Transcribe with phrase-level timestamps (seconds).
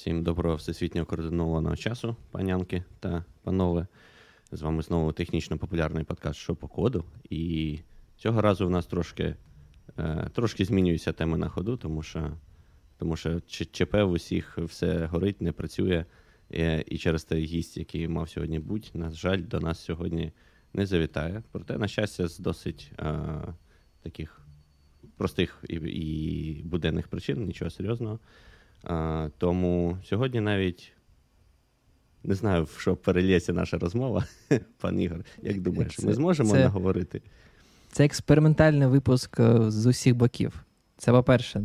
[0.00, 3.86] Всім доброго всесвітнього координованого часу, панянки та панове.
[4.52, 7.04] З вами знову технічно популярний подкаст «Що по коду.
[7.30, 7.78] І
[8.16, 9.36] цього разу в нас трошки
[9.98, 12.32] е, трошки змінюються теми на ходу, тому що
[12.98, 16.04] тому що ЧП в усіх все горить, не працює.
[16.54, 20.32] Е, і через той гість, який мав сьогодні бути, на жаль, до нас сьогодні
[20.74, 21.42] не завітає.
[21.52, 23.24] Проте, на щастя, з досить е,
[24.02, 24.40] таких
[25.16, 28.18] простих і буденних причин, нічого серйозного.
[28.84, 30.92] А, Тому сьогодні навіть
[32.24, 34.24] не знаю, в що перелється наша розмова,
[34.80, 35.24] пан Ігор.
[35.42, 37.22] Як думаєш, це, ми зможемо це, наговорити?
[37.92, 40.64] Це експериментальний випуск е, з усіх боків.
[40.96, 41.62] Це, по-перше,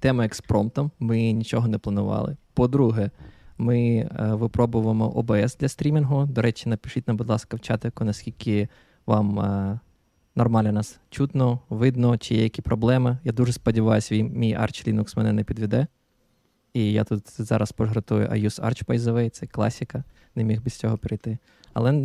[0.00, 0.90] тема експромтом.
[0.98, 2.36] Ми нічого не планували.
[2.54, 3.10] По-друге,
[3.58, 6.26] ми е, випробуємо ОБС для стрімінгу.
[6.26, 8.68] До речі, напишіть нам, будь ласка, в чатику, наскільки
[9.06, 9.80] вам е,
[10.34, 13.18] нормально нас чутно, видно, чи є які проблеми.
[13.24, 15.86] Я дуже сподіваюся, мій Arch Linux мене не підведе.
[16.78, 20.62] І я тут зараз пожартую I use Arch by the way, це класіка, не міг
[20.62, 21.38] без цього перейти.
[21.72, 22.02] Але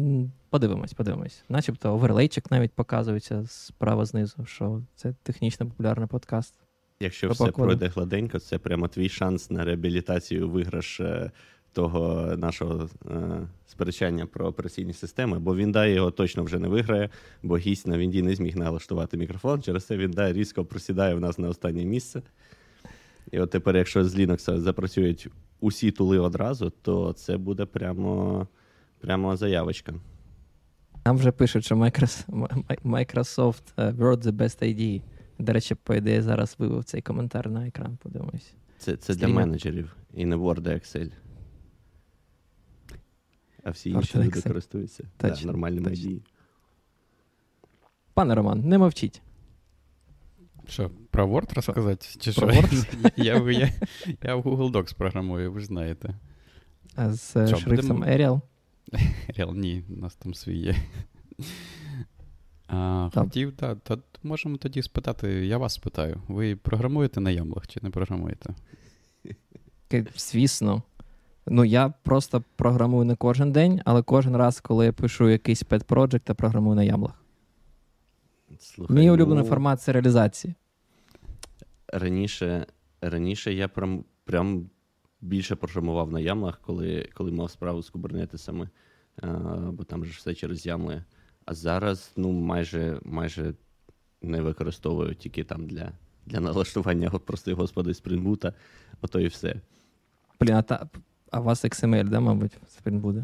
[0.49, 1.43] подивимось, подивимось.
[1.49, 6.53] Начебто оверлейчик навіть показується справа знизу, що це технічно популярний подкаст.
[6.99, 11.31] Якщо все пройде гладенько, це прямо твій шанс на реабілітацію виграш е,
[11.73, 17.09] того нашого е, сперечання про операційні системи, бо Віндай його точно вже не виграє,
[17.43, 19.61] бо гість на Вінді не зміг налаштувати мікрофон.
[19.61, 22.21] Через це Віндай різко просідає в нас на останнє місце.
[23.33, 25.27] І от тепер, якщо з Linux запрацюють
[25.59, 28.47] усі тули одразу, то це буде прямо
[28.99, 29.93] прямо заявочка.
[31.05, 31.75] Нам вже пишуть, що
[32.83, 35.01] Microsoft е, Word the best ID.
[35.39, 38.53] До речі, по ідеї, зараз вивів цей коментар на екран, подивимось.
[38.77, 41.11] Це це для менеджерів і не Word, а Excel.
[43.63, 46.21] А всі інші люди користуються да, нормальними ID.
[48.13, 49.21] Пане Роман, не мовчіть.
[50.67, 52.07] Що, про Word розказати?
[52.19, 52.41] Чи що?
[52.41, 53.11] Word?
[53.23, 53.71] я, я,
[54.23, 56.15] я в Google Docs програмую, ви ж знаєте.
[56.95, 58.05] А з що, шрифтом будемо...
[58.05, 58.41] Arial?
[59.29, 60.75] Arial, ні, у нас там свій є.
[62.67, 66.21] А, Хотів, так, та, можемо тоді спитати, я вас спитаю.
[66.27, 68.55] Ви програмуєте на ямлах чи не програмуєте?
[70.17, 70.83] Звісно.
[71.45, 75.85] Ну, я просто програмую не кожен день, але кожен раз, коли я пишу якийсь pet
[75.85, 77.22] project, я програмую на ямлах.
[78.59, 79.49] Слухай, Мій улюблений ну...
[79.49, 80.53] формат це реалізації.
[81.87, 82.65] Раніше
[83.01, 84.69] раніше я прям прям
[85.21, 88.69] більше програмував на ямлах, коли коли мав справу з кубернетисами,
[89.21, 89.27] а,
[89.71, 91.03] бо там ж все через ямли.
[91.45, 93.53] А зараз ну, майже майже
[94.21, 95.91] не використовую тільки там для
[96.25, 98.53] для налаштування прости господи Boot,
[99.01, 99.55] ото і все.
[100.39, 100.89] Блін, а, та,
[101.31, 102.57] а у вас XML, да, мабуть,
[103.01, 103.23] Boot?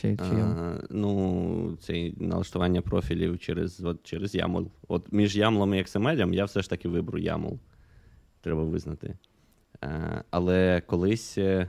[0.00, 4.66] Чи, чи а, Ну, це налаштування профілів через от, через YAML.
[4.88, 7.58] От між YAML і XML я все ж таки виберу YAML.
[8.40, 9.18] Треба визнати.
[9.80, 11.68] А, але колись, е,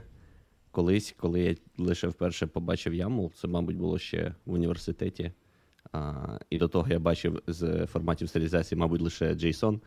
[0.70, 5.32] колись, коли я лише вперше побачив YAML, це, мабуть, було ще в університеті.
[5.92, 9.80] А, І до того я бачив з форматів серіалізації, мабуть, лише JSON.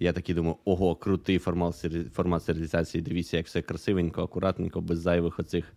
[0.00, 3.02] Я такий думаю, ого, крутий формат формат серіалізації.
[3.02, 5.72] Дивіться, як все красивенько, акуратненько, без зайвих оцих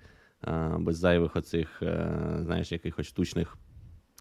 [0.79, 3.57] без зайвих оцих, е, знаєш, якихось штучних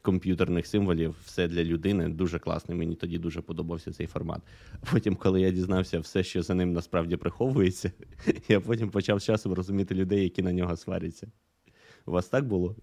[0.03, 2.79] комп'ютерних символів, все для людини дуже класний.
[2.79, 4.43] Мені тоді дуже подобався цей формат.
[4.93, 7.93] Потім, коли я дізнався все, що за ним насправді приховується,
[8.49, 11.27] я потім почав з часом розуміти людей, які на нього сваряться.
[12.07, 12.77] У вас так було?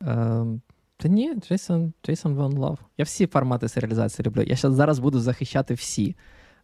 [0.00, 0.60] Um...
[1.00, 2.78] Та ні, Джейсон Джейсон Ван Лав.
[2.98, 4.42] Я всі формати серіалізації люблю.
[4.42, 6.16] Я зараз буду захищати всі.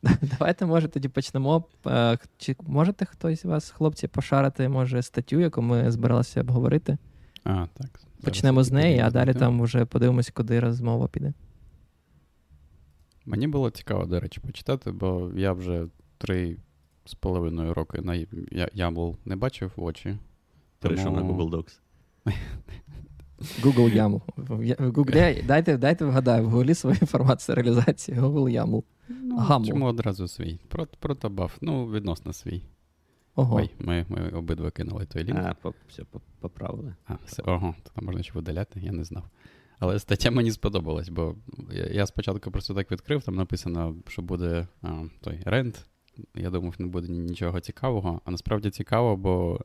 [0.22, 1.64] Давайте, може, тоді почнемо.
[1.86, 6.98] Е, чи можете хтось з вас, хлопці, пошарити, може, статтю, яку ми збиралися обговорити?
[7.44, 8.00] А, так.
[8.22, 11.32] Почнемо з неї, а далі там вже подивимося, куди розмова піде.
[13.26, 15.86] Мені було цікаво, до речі, почитати, бо я вже
[16.18, 16.56] три
[17.04, 20.18] з половиною роки на YAML не бачив в очі.
[20.78, 21.16] Перейшов тому...
[21.16, 21.78] на Google Docs.
[23.62, 24.20] Google YAML.
[24.36, 28.82] В Google, дайте дайте вгадаю, в Google свої формат реалізації, Google YAML.
[29.08, 30.60] Ну, Чому одразу свій?
[30.98, 32.62] Протобаф, ну, відносно свій.
[33.36, 33.56] Ого.
[33.56, 35.38] Ой, ми ми обидва кинули той лінк.
[35.38, 36.02] А, по, все,
[36.40, 36.94] поправили.
[37.06, 39.24] А, все, Ого, то там можна ще видаляти, я не знав.
[39.78, 41.34] Але стаття мені сподобалась, бо
[41.72, 45.86] я, я спочатку просто так відкрив, там написано, що буде а, той рент.
[46.34, 48.20] Я думав, не буде нічого цікавого.
[48.24, 49.60] А насправді цікаво, бо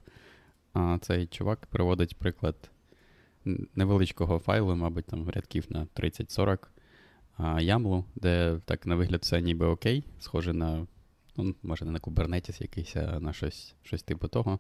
[0.74, 2.71] а, цей чувак приводить приклад
[3.76, 6.58] невеличкого файлу, мабуть, там рядків на 30-40
[7.60, 10.88] ямлу, де так на вигляд все ніби окей, схоже на,
[11.38, 14.60] ну, може, не на Kubernetes якийсь, а на щось щось типу того.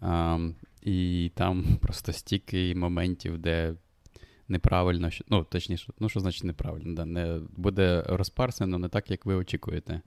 [0.00, 0.38] А,
[0.82, 3.74] І там просто стільки моментів, де
[4.48, 9.34] неправильно, ну, точніше, ну, що значить неправильно, да, не буде розпарсено не так, як ви
[9.34, 10.00] очікуєте.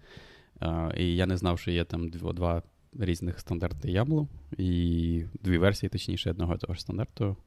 [0.59, 2.63] А, І я не знав, що є там два
[2.99, 7.37] різних стандартів YAML, і дві версії, точніше, одного того ж стандарту.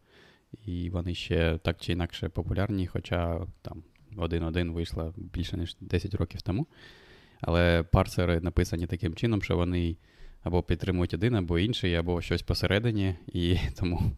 [0.66, 3.82] І вони ще так чи інакше популярні, хоча там
[4.16, 6.66] 1.1 вийшла більше ніж 10 років тому.
[7.40, 9.96] Але парсери написані таким чином, що вони
[10.42, 14.12] або підтримують один, або інший, або щось посередині, і тому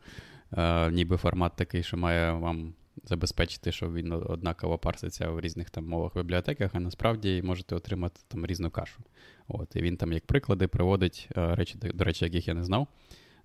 [0.52, 2.74] е, ніби формат такий, що має вам
[3.04, 8.46] забезпечити, що він однаково парситься в різних там мовах бібліотеках, а насправді можете отримати там
[8.46, 9.00] різну кашу.
[9.48, 12.88] От, І він там, як приклади, приводить е, речі, до речі, яких я не знав.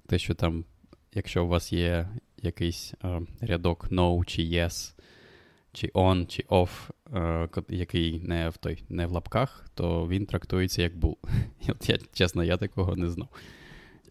[0.08, 0.66] Те, що там,
[1.14, 2.10] якщо у вас є
[2.46, 4.94] якийсь е, рядок no чи yes,
[5.74, 6.70] чи on, чи off,
[7.14, 11.18] е, який не в той, не в лапках, то він трактується як був.
[11.70, 13.28] От я, чесно, я такого не знав.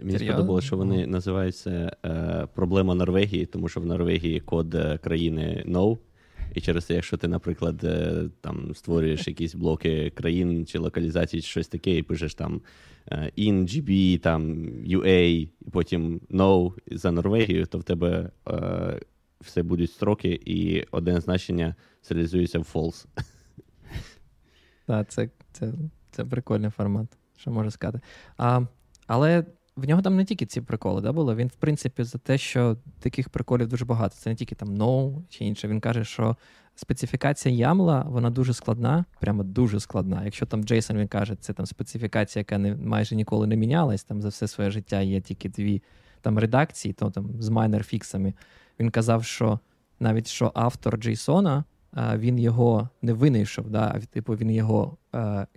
[0.01, 5.65] Мені сподобалося, що вони називаються е, проблема Норвегії, тому що в Норвегії код е, країни
[5.67, 5.99] no.
[6.55, 11.49] І через те, якщо ти, наприклад, е, там створюєш якісь блоки країн чи локалізації, чи
[11.49, 12.61] щось таке, і пишеш там
[13.06, 14.55] е, in, GB, там
[14.87, 19.01] UA, і потім no за Норвегію, то в тебе е,
[19.41, 23.07] все будуть строки, і одне значення серіалізується в false.
[24.87, 25.73] Так, це це,
[26.11, 28.00] це прикольний формат, що можу сказати.
[28.37, 28.61] А,
[29.07, 29.45] Але
[29.76, 31.37] в нього там не тільки ці приколи да, було.
[31.37, 34.17] Він, в принципі, за те, що таких приколів дуже багато.
[34.17, 35.69] Це не тільки там no чи інше.
[35.69, 36.37] Він каже, що
[36.75, 40.25] специфікація Ямла вона дуже складна, прямо дуже складна.
[40.25, 44.23] Якщо там Джейсон він каже, це там специфікація, яка не майже ніколи не мінялась, там
[44.23, 45.82] за все своє життя є тільки дві
[46.21, 48.35] там редакції, то там з майнер-фіксами.
[48.81, 49.59] Він казав, що
[50.00, 51.65] навіть що автор Джейсона.
[52.17, 54.97] Він його не винайшов, да, а типу він його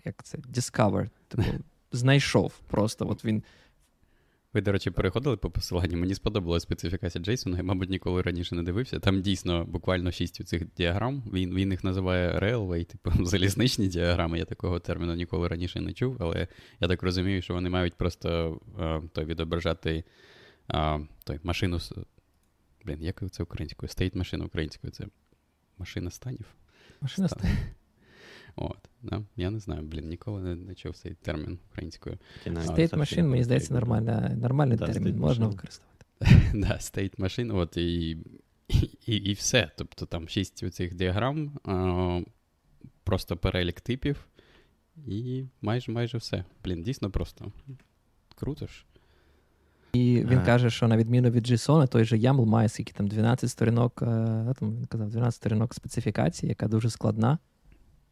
[0.05, 1.43] як це, discovered, типу,
[1.91, 2.53] знайшов.
[2.67, 3.43] Просто от він
[4.57, 5.97] ви, до речі, переходили по посиланню.
[5.97, 8.99] Мені сподобалася специфікація Джейсона, я, мабуть, ніколи раніше не дивився.
[8.99, 11.23] Там дійсно буквально шість цих діаграм.
[11.33, 14.39] Він він їх називає Railway, типу залізничні діаграми.
[14.39, 16.47] Я такого терміну ніколи раніше не чув, але
[16.79, 20.03] я так розумію, що вони мають просто а, той відображати
[20.67, 21.79] а, той машину.
[22.85, 23.89] Блін, як це українською?
[23.89, 24.93] State машина українською.
[24.93, 25.05] Це
[25.77, 26.45] машина станів.
[27.01, 27.57] Машина станів.
[28.57, 29.23] От, да?
[29.35, 32.17] Я не знаю, блін, ніколи не, не чув цей термін українською.
[32.61, 36.05] State machine, мені здається, нормальна, нормальний да, термін, можна використовувати.
[36.53, 38.17] Да, state machine, от і,
[39.05, 39.71] і і, все.
[39.77, 42.21] Тобто там шість цих діаграм, а,
[43.03, 44.27] просто перелік типів,
[45.07, 46.45] і майже майже все.
[46.63, 47.51] Блін, дійсно просто.
[48.35, 48.85] Круто ж.
[49.93, 50.45] І він а.
[50.45, 54.05] каже, що на відміну від JSON, той же YAML має скільки там 12 сторінок, е,
[54.59, 57.37] там він казав, 12 сторінок специфікації, яка дуже складна.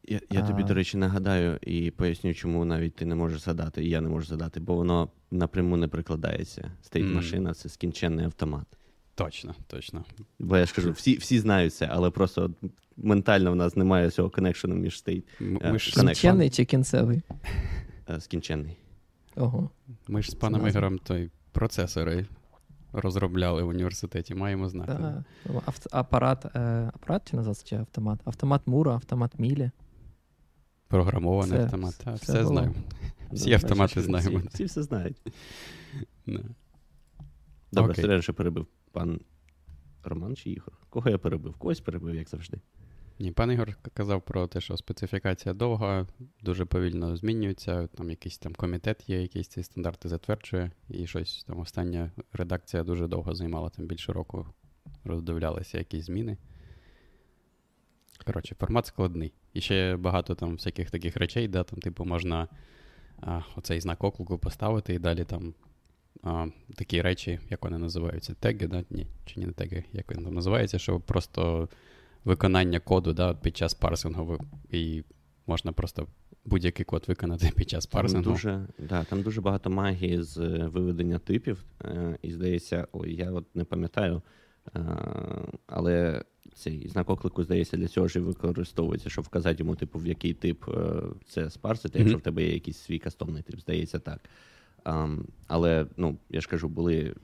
[0.07, 3.89] Я я тобі, до речі, нагадаю і поясню, чому навіть ти не можеш задати, і
[3.89, 6.71] я не можу задати, бо воно напряму не прикладається.
[6.81, 7.13] Стоїть mm.
[7.13, 8.65] машина, це скінченний автомат.
[9.15, 10.05] Точно, точно.
[10.39, 12.51] Бо я ж кажу, всі всі знають це, але просто
[12.97, 15.25] ментально в нас немає цього connection у між state.
[15.39, 17.21] Ми ж Скінченний чи кінцевий?
[18.09, 18.77] Е, скінченний.
[19.35, 19.69] Ого.
[20.07, 22.25] Ми ж з паном Ігорем той процесори
[22.93, 24.97] розробляли в університеті, маємо знати.
[24.99, 25.23] Да.
[25.91, 28.19] Апарат, е, апарат чи називається, чи автомат?
[28.25, 29.71] Автомат Мура, автомат Мілі.
[30.87, 31.93] Програмований все, автомат.
[31.93, 32.75] Все, все, все знаємо.
[33.31, 34.37] Всі да, автомати знаємо.
[34.37, 35.17] Всі, всі все знають.
[37.71, 38.01] Добре, okay.
[38.01, 39.19] Сережа перебив пан
[40.03, 40.73] Роман чи Ігор?
[40.89, 41.53] Кого я перебив?
[41.53, 42.59] Когось перебив, як завжди.
[43.19, 46.07] Ні, пан Ігор казав про те, що специфікація довга,
[46.41, 47.87] дуже повільно змінюється.
[47.87, 53.07] Там якийсь там комітет є, якийсь ці стандарти затверджує, і щось там остання редакція дуже
[53.07, 54.47] довго займала, там більше року
[55.03, 56.37] роздивлялися якісь зміни.
[58.25, 59.33] Коротше, формат складний.
[59.55, 62.47] І ще багато там всяких таких речей, де там, типу, можна
[63.21, 65.53] а, оцей знак оклику поставити і далі там
[66.23, 68.83] а, такі речі, як вони називаються, теги, да?
[68.89, 71.69] Ні, чи не теги, як вони там називаються, що просто
[72.25, 74.39] виконання коду да, під час парсингу,
[74.71, 75.03] і
[75.47, 76.07] можна просто
[76.45, 78.23] будь-який код виконати під час парсингу.
[78.23, 81.63] Там дуже да, там дуже багато магії з е, виведення типів.
[81.81, 84.21] Е, і здається, ой, я от не пам'ятаю,
[84.75, 84.79] е,
[85.67, 90.07] але цей знак оклику, здається, для цього ж і використовується, щоб вказати йому, типу, в
[90.07, 92.21] який тип е, це спарсити, якщо mm-hmm.
[92.21, 94.19] в тебе є якийсь свій кастомний тип, здається так.
[94.85, 97.15] Um, але ну, я ж кажу, були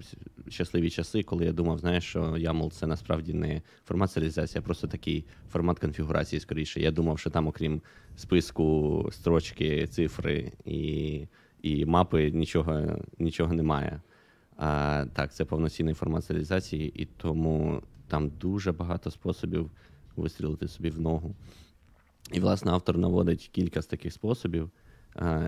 [0.49, 4.87] щасливі часи, коли я думав, знаєш, що YAML це насправді не формат серіалізації, а просто
[4.87, 6.81] такий формат конфігурації скоріше.
[6.81, 7.81] Я думав, що там, окрім
[8.15, 11.27] списку, строчки, цифри і
[11.61, 14.01] і мапи, нічого нічого немає.
[14.57, 19.71] А так, це повноцінний формат серіалізації, і тому там дуже багато способів
[20.15, 21.35] вистрілити собі в ногу.
[22.31, 24.71] І, власне, автор наводить кілька з таких способів.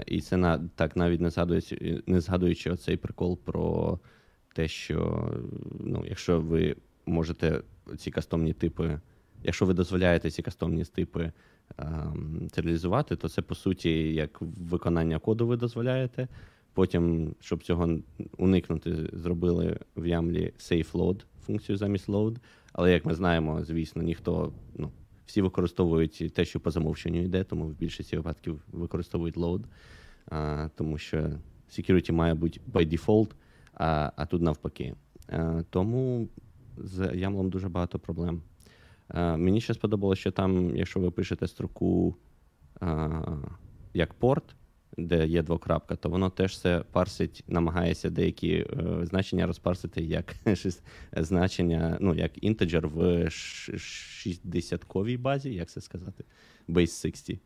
[0.05, 3.99] І це на, так навіть не згадуючи, не згадуючи оцей прикол про
[4.53, 5.29] те, що
[5.79, 7.61] ну, якщо ви можете
[7.97, 8.99] ці кастомні типи,
[9.43, 11.31] якщо ви дозволяєте ці кастомні типи
[12.55, 16.27] реалізувати, то це по суті як виконання коду ви дозволяєте.
[16.73, 17.99] Потім, щоб цього
[18.37, 22.35] уникнути, зробили в ямлі safe load функцію замість load.
[22.73, 24.91] Але як ми знаємо, звісно, ніхто ну,
[25.25, 29.63] всі використовують те, що по замовченню йде, тому в більшості випадків використовують load,
[30.31, 31.29] а, тому що
[31.69, 33.31] security має бути by default,
[33.73, 34.95] а а тут навпаки.
[35.27, 36.27] А, тому
[36.77, 38.41] з ямлом дуже багато проблем.
[39.07, 42.15] А, мені ще сподобалося, що там, якщо ви пишете строку
[42.79, 43.21] а,
[43.93, 44.55] як порт,
[44.97, 48.67] де є двокрапка, то воно теж все парсить, намагається деякі е,
[49.03, 50.35] значення розпарсити як
[51.17, 56.23] значення, ну, як інтеджер в 60-ковій базі, як це сказати,
[56.69, 57.37] base 60.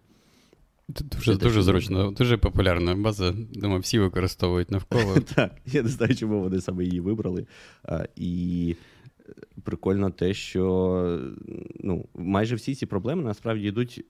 [0.89, 3.34] Дуже дуже зручно, дуже популярна база.
[3.54, 5.20] Думаю, всі використовують навколо.
[5.36, 7.48] Так, я не знаю, чому вони саме її вибрали.
[8.16, 8.75] І
[9.63, 11.20] прикольно те, що
[11.80, 14.06] ну, майже всі ці проблеми насправді йдуть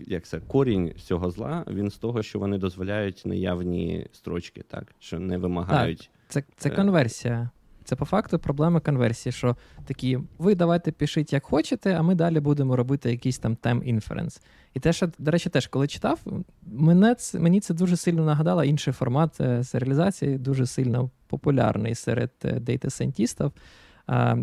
[0.00, 5.18] як це, корінь цього зла, він з того, що вони дозволяють наявні строчки, так що
[5.18, 6.10] не вимагають.
[6.28, 6.72] Так, Це це е.
[6.72, 7.50] конверсія.
[7.84, 12.40] Це по факту проблема конверсії, що такі, ви давайте пишіть, як хочете, а ми далі
[12.40, 14.40] будемо робити якийсь там time inference.
[14.74, 16.20] І те, що, до речі, теж, коли читав,
[16.62, 22.30] мене це, мені це дуже сильно нагадало інший формат е, серіалізації, дуже сильно популярний серед
[22.42, 23.52] дейта-сайентістів,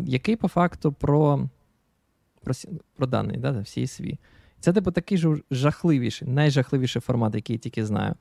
[0.06, 1.48] який по факту про
[2.44, 2.54] про,
[2.96, 4.18] про даний да, в CSV.
[4.64, 8.14] Це, типу, такий ж жахливіший, найжахливіший формат, який я тільки знаю.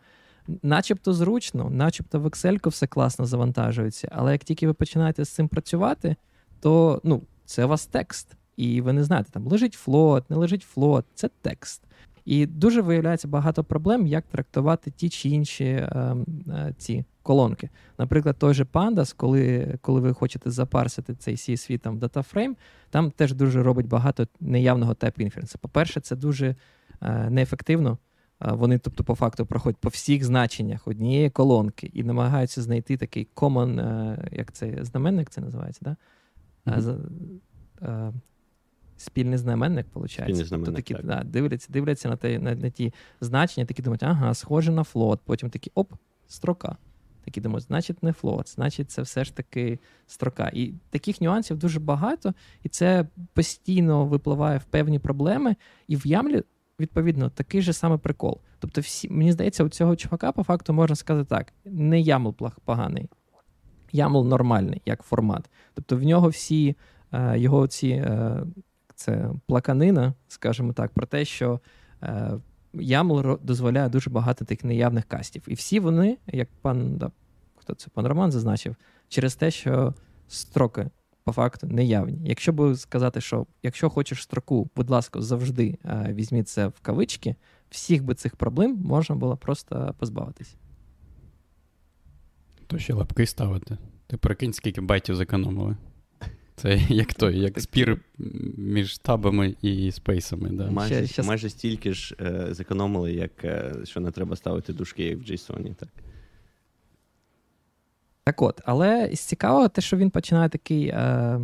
[0.64, 5.48] Начебто зручно, начебто в Excel все класно завантажується, але як тільки ви починаєте з цим
[5.48, 6.16] працювати,
[6.60, 8.36] то ну, це у вас текст.
[8.58, 11.82] І ви не знаєте, там лежить флот, не лежить флот, це текст.
[12.26, 16.16] І дуже виявляється багато проблем, як трактувати ті чи інші е,
[16.48, 17.70] е, ці колонки.
[17.98, 22.56] Наприклад, той же Pandas, коли коли ви хочете запарсити цей CSV там в DataFrame,
[22.90, 25.60] там теж дуже робить багато неявного type інференсу.
[25.60, 26.56] По-перше, це дуже
[27.02, 27.98] е, неефективно.
[28.40, 33.80] Вони, тобто, по факту проходять по всіх значеннях однієї колонки і намагаються знайти такий common,
[33.80, 35.96] е, як це знаменник це називається, да?
[36.66, 38.14] Mm-hmm
[38.98, 40.14] спільний знаменник, виходить.
[40.14, 41.06] Спільний тобто знаменник, такі, так.
[41.06, 45.22] Да, дивляться дивляться на те, на, на ті значення, такі думають, ага, схоже на флот.
[45.26, 45.94] Потім такі оп,
[46.28, 46.78] строка.
[47.26, 50.52] Такі думають, значить, не флот, значить, це все ж таки строка.
[50.54, 52.34] І таких нюансів дуже багато,
[52.64, 55.56] і це постійно випливає в певні проблеми.
[55.88, 56.44] І в ямлі,
[56.80, 58.40] відповідно, такий же саме прикол.
[58.60, 62.36] Тобто, всі, мені здається, у цього чувака по факту можна сказати так: не ямл
[62.66, 63.10] поганий,
[63.92, 65.50] ямл нормальний, як формат.
[65.74, 66.76] Тобто в нього всі
[67.12, 68.44] е, його ці е,
[69.04, 71.60] це плаканина, скажімо так, про те, що
[72.04, 72.32] е,
[72.74, 75.44] YAML дозволяє дуже багато тих неявних кастів.
[75.48, 77.12] І всі вони, як пан да,
[77.56, 78.76] хто це пан Роман зазначив,
[79.08, 79.94] через те, що
[80.28, 80.90] строки
[81.24, 82.30] по факту неявні.
[82.30, 87.36] Якщо би сказати, що якщо хочеш строку, будь ласка, завжди е, візьміть це в кавички,
[87.70, 90.56] всіх би цих проблем можна було просто позбавитись.
[92.68, 93.78] То ще лапки ставити.
[94.08, 95.76] Ти прикинь, скільки байтів зекономили.
[96.56, 98.02] Це як той, як спір
[98.58, 100.50] між табами і спейсами.
[100.50, 100.72] Да.
[100.72, 105.20] Майже ще, майже стільки ж е, зекономили, як е, що не треба ставити дужки, як
[105.20, 105.76] в JSON.
[105.76, 105.90] Так,
[108.24, 110.88] так от, але цікаво, те, що він починає такий.
[110.88, 111.42] Е,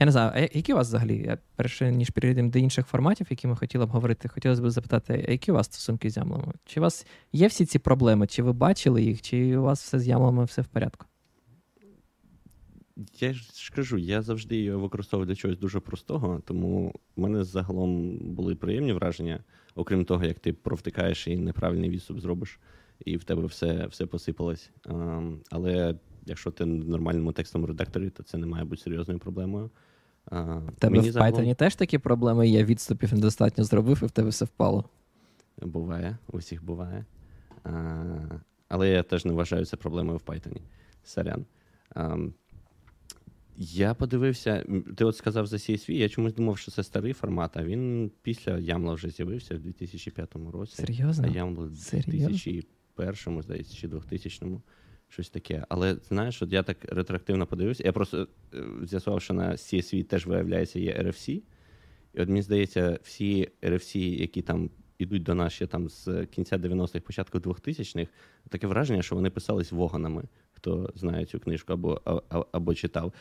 [0.00, 3.46] я не знаю, а які у вас взагалі, перше, ніж перейдемо до інших форматів, які
[3.46, 6.52] ми хотіли б говорити, хотілося б запитати, а які у вас стосунки з ямлами?
[6.64, 8.26] Чи у вас є всі ці проблеми?
[8.26, 11.06] Чи ви бачили їх, чи у вас все з ямлами все в порядку?
[13.20, 18.18] Я ж кажу, я завжди його використовую для чогось дуже простого, тому в мене загалом
[18.18, 22.58] були приємні враження, окрім того, як ти провтикаєш і неправильний відступ зробиш,
[23.04, 24.70] і в тебе все все посипалось.
[24.86, 25.94] А, але
[26.26, 29.70] якщо ти в нормальному текстовому редакторі, то це не має бути серйозною проблемою.
[30.26, 31.40] А, в тебе в загалом...
[31.40, 34.84] Python теж такі проблеми є, відступів недостатньо зробив, і в тебе все впало.
[35.62, 37.04] Буває, у всіх буває.
[37.64, 37.70] А,
[38.68, 40.56] Але я теж не вважаю це проблемою в Python.
[41.04, 41.44] Сорян.
[43.56, 44.64] Я подивився,
[44.96, 48.58] ти от сказав за CSV, я чомусь думав, що це старий формат, а він після
[48.58, 50.74] Ямла вже з'явився в 2005 році.
[50.76, 51.28] Серйозно?
[51.28, 54.46] А Ямла в 2001, здається, чи 2000
[55.08, 55.66] щось таке.
[55.68, 57.82] Але знаєш, от я так ретроактивно подивився.
[57.84, 61.42] Я просто е, з'ясував, що на CSV теж виявляється є RFC.
[62.14, 66.58] І от мені здається, всі RFC, які там ідуть до нас ще там з кінця
[66.58, 68.10] 90-х, початку 2000-х,
[68.48, 70.24] таке враження, що вони писались воганами
[70.64, 73.12] хто знає цю книжку або або, або читав.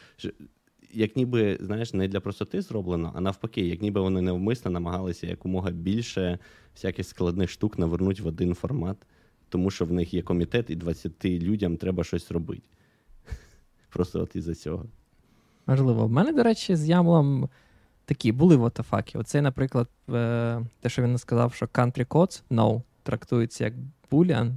[0.94, 5.72] Як ніби, знаєш, не для простоти зроблено, а навпаки, як ніби вони навмисно намагалися якомога
[5.72, 6.40] більше
[6.76, 8.98] всяких складних штук навернути в один формат,
[9.50, 12.70] тому що в них є комітет, і 20 людям треба щось робити.
[13.90, 14.86] Просто от із-за цього.
[15.68, 16.08] Можливо.
[16.08, 17.50] В мене, до речі, з Ямлом
[18.06, 19.18] такі були вотафаки.
[19.18, 23.74] Оцей, наприклад, е, те, що він сказав, що country codes no трактується як
[24.12, 24.54] boolean,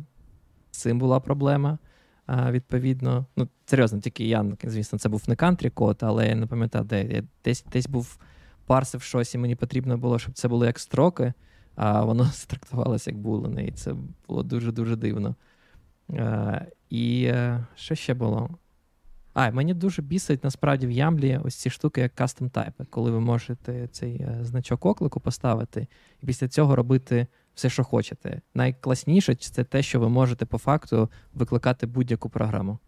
[0.70, 1.78] цим була проблема.
[2.26, 6.46] А, Відповідно, ну серйозно, тільки я, звісно, це був не кантрі код, але я не
[6.46, 8.18] пам'ятаю, де я десь десь був
[8.66, 11.32] парсив щось, і мені потрібно було, щоб це було як строки,
[11.74, 13.94] а воно страктувалося як булини, і це
[14.28, 15.34] було дуже-дуже дивно.
[16.18, 18.50] А, І а, що ще було?
[19.34, 23.20] А, мені дуже бісить насправді в Ямлі ось ці штуки, як custom type, коли ви
[23.20, 25.86] можете цей е, значок оклику поставити,
[26.22, 27.26] і після цього робити
[27.56, 28.40] все, що хочете.
[28.54, 32.78] Найкласніше це те, що ви можете по факту викликати будь-яку програму.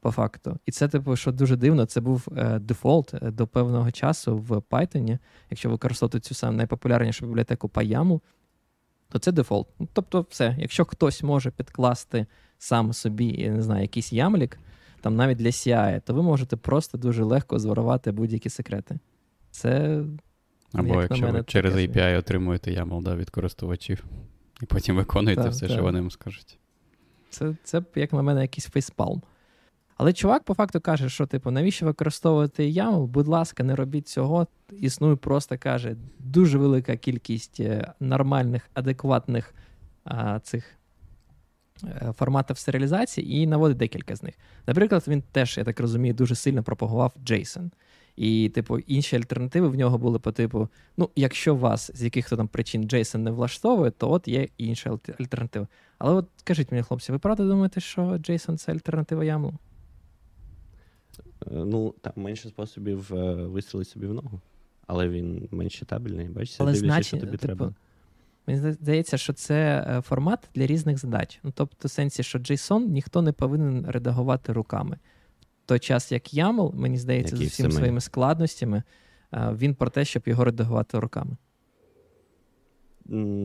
[0.00, 0.58] По факту.
[0.66, 4.50] І це, типу, що дуже дивно, це був е, дефолт е, до певного часу в
[4.50, 5.18] Python.
[5.50, 8.20] Якщо використовувати цю саму найпопулярнішу бібліотеку PyYAML,
[9.08, 9.68] то це дефолт.
[9.78, 12.26] Ну, Тобто, все, якщо хтось може підкласти
[12.58, 14.58] сам собі, я не знаю, якийсь ямлік,
[15.00, 18.98] там навіть для CI, то ви можете просто дуже легко зворувати будь-які секрети.
[19.50, 20.02] Це.
[20.72, 24.04] Або як якщо ви через API отримуєте YAML да, від користувачів,
[24.62, 25.70] і потім виконуєте так, все, так.
[25.70, 26.58] що вони вам скажуть.
[27.30, 29.22] Це, це, як на мене, якийсь фейспалм.
[29.96, 33.06] Але чувак по факту каже, що, типу, навіщо використовувати YAML?
[33.06, 34.46] Будь ласка, не робіть цього.
[34.72, 39.54] Існує просто каже, дуже велика кількість е, нормальних, адекватних
[40.04, 40.78] а, цих
[41.84, 44.34] Е, форматів серіалізації і наводить декілька з них.
[44.66, 47.70] Наприклад, він теж, я так розумію, дуже сильно пропагував JSON.
[48.18, 52.48] І, типу, інші альтернативи в нього були по типу: ну, якщо вас з яких-то там
[52.48, 55.66] причин JSON не влаштовує, то от є інша альтернатива.
[55.98, 59.52] Але от скажіть мені, хлопці, ви правда думаєте, що JSON це альтернатива YAML?
[59.52, 59.54] Е,
[61.50, 64.40] ну, там менше способів е, вистрілити собі в ногу,
[64.86, 66.28] але він менш читабельний.
[66.28, 67.74] Бачите, дивлячись, що тобі типу, треба.
[68.46, 71.40] Мені здається, що це е, формат для різних задач.
[71.42, 74.98] Ну, Тобто, в сенсі, що JSON ніхто не повинен редагувати руками.
[75.68, 78.82] Той час, як YAML, мені здається, з усіма своїми складностями,
[79.32, 81.36] він про те, щоб його редагувати руками.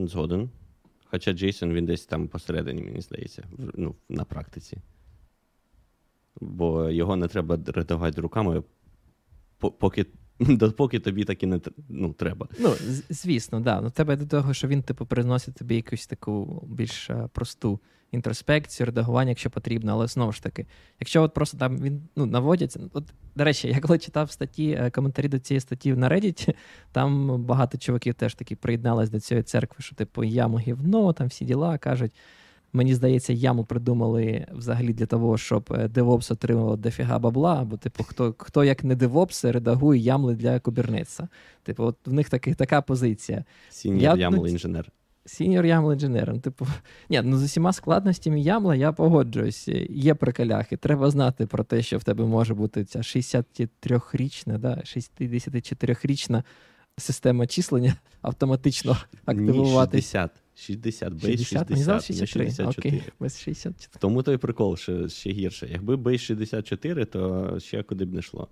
[0.08, 0.50] Згоден.
[1.06, 4.77] Хоча JSON він десь там посередині, мені здається, ну, на практиці.
[6.42, 8.63] Бо його не треба редагувати руками,
[9.58, 10.05] поки
[10.40, 11.59] Допоки тобі таки не
[11.90, 12.48] ну, треба.
[12.59, 12.74] Ну,
[13.09, 13.81] звісно, да.
[13.81, 17.79] Ну, тебе до того, що він, типу, приносить тобі якусь таку більш е, просту
[18.13, 20.65] інтроспекцію, редагування, якщо потрібно, але знову ж таки,
[20.99, 22.79] якщо от просто там він ну, наводяться.
[22.93, 23.03] От,
[23.35, 26.53] До речі, я коли читав статті, е, коментарі до цієї статті на Reddit,
[26.91, 31.45] там багато чуваків теж таки приєдналися до цієї церкви, що, типу, я гівно, там всі
[31.45, 32.11] діла кажуть.
[32.75, 38.35] Мені здається, ямл придумали взагалі для того, щоб DevOps отримував дофіга бабла, бо, типу, хто
[38.37, 41.27] хто як не DevOps, редагує ямли для Kubernetes а.
[41.63, 43.45] Типу, от в них таки, така позиція.
[43.69, 44.91] Сіньор ямл інженер.
[45.25, 46.33] Senior YAML engineer.
[46.33, 46.68] Ну, типу,
[47.09, 49.68] ні, ну з усіма складностями ямла я погоджуюсь.
[49.90, 50.77] Є приколяхи.
[50.77, 56.44] Треба знати про те, що в тебе може бути ця 63-річна, да, 64-річна
[56.98, 59.98] система числення автоматично активувати.
[59.98, 60.31] Ні, 60.
[60.55, 62.46] 60, base 60, 60 63.
[62.46, 62.70] 64.
[62.70, 63.90] Окей, без 64.
[63.96, 65.68] В тому той прикол, що ще гірше.
[65.72, 68.48] Якби base 64, то ще куди б не йшло.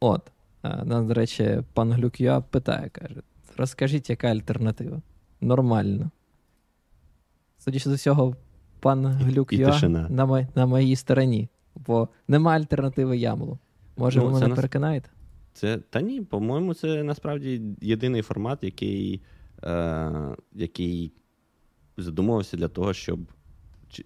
[0.00, 0.32] От.
[0.62, 3.22] Нас, до речі, пан Глюк'юа питає, каже:
[3.56, 5.02] розкажіть, яка альтернатива?
[5.40, 6.10] Нормально.
[7.58, 8.36] Судячи з усього,
[8.80, 13.58] пан Глюк'юа на, мої, на моїй стороні, бо нема альтернативи ямлу.
[13.96, 14.56] Може, ну, ви мене нас...
[14.56, 15.10] переконаєте?
[15.52, 19.22] Це, Та ні, по-моєму, це насправді єдиний формат, який
[19.64, 21.12] е, який
[21.96, 23.18] задумувався для того, щоб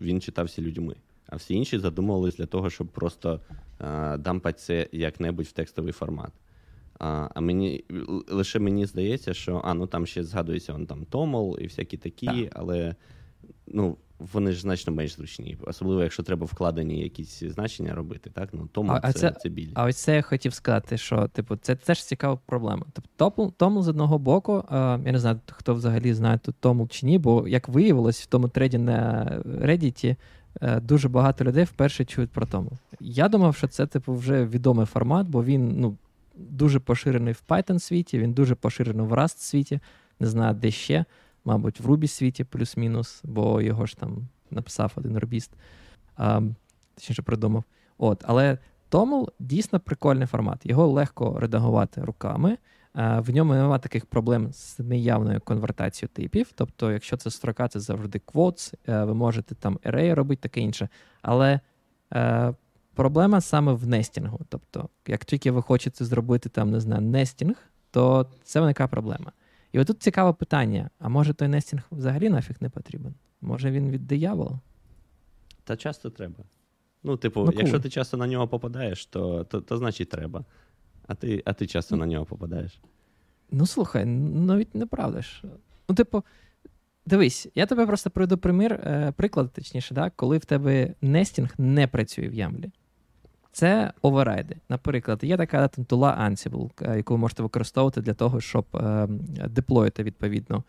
[0.00, 0.96] він читався людьми.
[1.28, 3.40] А всі інші задумувалися для того, щоб просто
[3.80, 6.32] е, дампати це як-небудь в текстовий формат.
[6.98, 7.84] А а мені
[8.28, 12.26] лише мені здається, що а, ну там ще згадується он там Томол і всякі такі,
[12.26, 12.52] так.
[12.54, 12.94] але
[13.66, 18.48] ну, вони ж значно менш зручні, особливо, якщо треба вкладені якісь значення робити, так?
[18.52, 19.68] Ну, тому а, це, це, це біль.
[19.74, 22.86] А ось це я хотів сказати, що типу, це теж цікава проблема.
[22.92, 27.18] Тобто, Томл з одного боку, я не знаю, хто взагалі знає тут Томл чи ні,
[27.18, 30.16] бо як виявилось, в тому треді на Reddit
[30.62, 32.70] е, дуже багато людей вперше чують про Томл.
[33.00, 35.96] Я думав, що це типу вже відомий формат, бо він ну,
[36.36, 39.80] дуже поширений в Python світі, він дуже поширений в Rust світі,
[40.20, 41.04] не знаю, де ще
[41.46, 45.52] мабуть, в Рубі світі плюс-мінус, бо його ж там написав один рубіст,
[46.16, 46.42] а,
[46.94, 47.64] точніше придумав.
[47.98, 48.58] От, Але
[48.90, 50.66] Toml дійсно прикольний формат.
[50.66, 52.58] Його легко редагувати руками.
[52.94, 56.52] В ньому немає таких проблем з неявною конвертацією типів.
[56.54, 60.88] Тобто, якщо це строка, це завжди quotes, е, ви можете там array робити таке інше.
[61.22, 61.60] Але
[62.14, 62.54] е,
[62.96, 64.40] проблема саме в нестінгу.
[64.48, 67.56] Тобто, як тільки ви хочете зробити там, не знаю, нестінг,
[67.90, 69.32] то це виникає проблема.
[69.72, 73.14] І отут цікаве питання: а може той нестінг взагалі нафіг не потрібен?
[73.40, 74.60] Може він від диявола?
[75.64, 76.44] Та часто треба.
[77.02, 80.44] Ну, типу, ну, якщо ти часто на нього попадаєш, то то, то значить треба.
[81.06, 82.80] А ти а ти часто на нього попадаєш.
[83.50, 85.42] Ну, слухай, навіть неправда ж.
[85.88, 86.24] Ну, типу,
[87.06, 91.86] дивись, я тебе просто приведу примір, е, приклад, точніше, да, коли в тебе нестінг не
[91.86, 92.70] працює в ямлі.
[93.56, 94.56] Це оверрайди.
[94.68, 99.06] Наприклад, є така тула Ansible, е, яку ви можете використовувати для того, щоб е,
[99.48, 100.64] деплоїти відповідно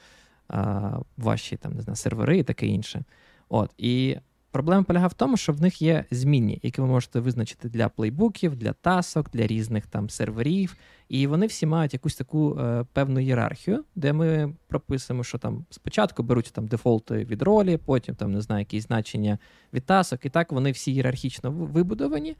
[0.52, 3.04] е, ваші там, не знаю, сервери і таке інше.
[3.50, 4.18] От, І
[4.52, 8.56] проблема полягає в тому, що в них є змінні, які ви можете визначити для плейбуків,
[8.56, 10.76] для тасок, для різних там серверів.
[11.10, 16.24] І вони всі мають якусь таку е, певну ієрархію, де ми прописуємо, що там спочатку
[16.24, 19.38] беруть там дефолти від ролі, потім там не знаю, якісь значення
[19.74, 22.36] від тасок, і так вони всі ієрархічно вибудовані.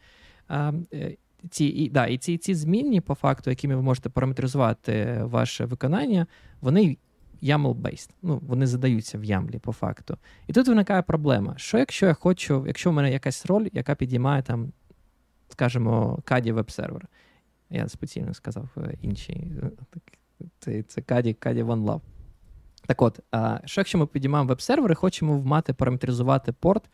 [0.52, 1.18] Е,
[1.50, 6.28] ці, і, да, і ці ці змінні, по факту, якими ви можете параметризувати ваше виконання,
[6.62, 6.98] вони
[7.44, 8.10] YAML-based.
[8.22, 10.18] Ну, Вони задаються в YAML, по факту.
[10.48, 14.42] І тут виникає проблема: що якщо я хочу, якщо в мене якась роль, яка підіймає
[14.42, 14.72] там,
[15.50, 17.08] скажімо, CADI веб-сервер.
[17.70, 19.52] Я спеціально сказав е, інший.
[20.68, 22.02] Е, це CADI, CADI OneLove.
[22.86, 23.20] Так от,
[23.66, 26.90] що якщо ми підіймаємо веб-сервер і хочемо мати параметризувати порт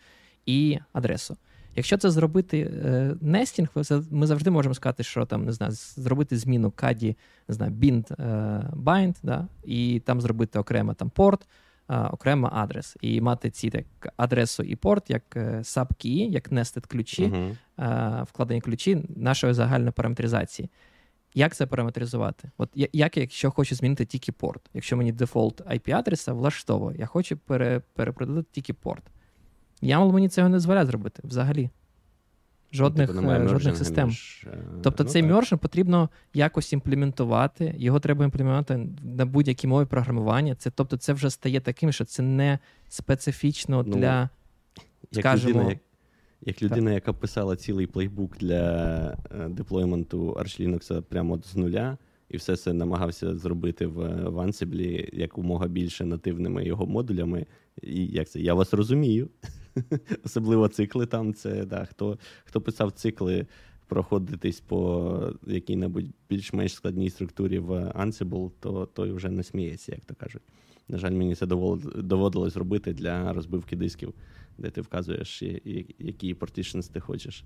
[0.45, 1.37] і адресу?
[1.75, 3.69] Якщо це зробити е, нестінг,
[4.12, 8.71] ми завжди можемо сказати, що там не знаю, зробити зміну каді, не знаю, bind, е,
[8.75, 11.47] bind, да, і там зробити окремо там порт,
[11.89, 13.86] е, окремо адрес, і мати ці так
[14.17, 15.23] адресу і порт як
[15.62, 18.23] sub-key, як nested ключі, uh-huh.
[18.23, 20.69] вкладені ключі нашої загальної параметризації.
[21.36, 22.51] Як це параметризувати?
[22.57, 24.69] От як якщо хочу змінити тільки порт?
[24.73, 29.03] Якщо мені дефолт IP-адреса влаштовує, я хочу пере, перепродати тільки порт.
[29.83, 31.69] YAML мені цього не дозволяє зробити взагалі.
[32.73, 34.07] Жодних ну, типу, жодних систем.
[34.07, 34.47] Між...
[34.53, 40.55] Е, тобто ну, цей мерджен потрібно якось імплементувати, його треба імплементувати на будь-якій мові програмування.
[40.55, 44.29] Це, Тобто, це вже стає таким, що це не специфічно ну, для.
[45.11, 45.79] Як скажімо, людина, як,
[46.41, 51.97] як людина, яка писала цілий плейбук для е, деплойменту Arch Linux прямо з нуля,
[52.29, 57.45] і все це намагався зробити в, Ansible якомога більше нативними його модулями.
[57.81, 58.39] І як це?
[58.39, 59.29] Я вас розумію.
[60.25, 61.33] Особливо цикли там.
[61.33, 63.45] Це да, хто хто писав цикли
[63.88, 70.15] проходитись по якій-небудь більш-менш складній структурі в Ansible, то той вже не сміється, як то
[70.15, 70.41] кажуть.
[70.88, 71.45] На жаль, мені це
[71.95, 74.13] доводилось робити для розбивки дисків,
[74.57, 75.43] де ти вказуєш,
[75.99, 77.43] які partitions ти хочеш.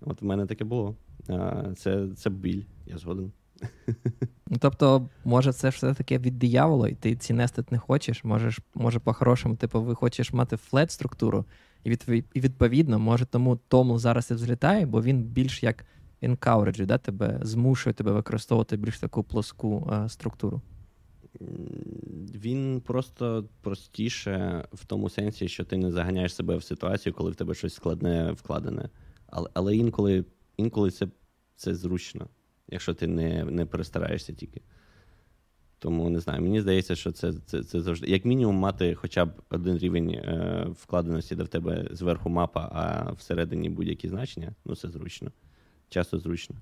[0.00, 0.96] От в мене таке було.
[1.76, 3.32] Це це біль, я згоден.
[4.48, 8.24] Ну, Тобто, може, це все таке від диявола, і ти ці нестит не хочеш.
[8.24, 11.44] Можеш, Може, по-хорошому, типу, ви хочеш мати флет структуру,
[11.84, 15.84] і від, і відповідно, може, тому тому зараз і взлітає, бо він більш як
[16.22, 20.62] encourage, да, тебе змушує тебе використовувати більш таку плоску а, структуру.
[22.34, 27.34] Він просто простіше в тому сенсі, що ти не заганяєш себе в ситуацію, коли в
[27.34, 28.88] тебе щось складне вкладене.
[29.26, 30.24] Але але інколи
[30.56, 31.08] інколи це
[31.56, 32.28] це зручно
[32.68, 34.60] якщо ти не не перестараєшся тільки.
[35.78, 38.06] Тому не знаю, мені здається, що це це, це завжди.
[38.06, 43.12] Як мінімум, мати хоча б один рівень е, вкладеності, де в тебе зверху мапа, а
[43.12, 45.32] всередині будь-які значення, ну це зручно.
[45.88, 46.56] Часто зручно.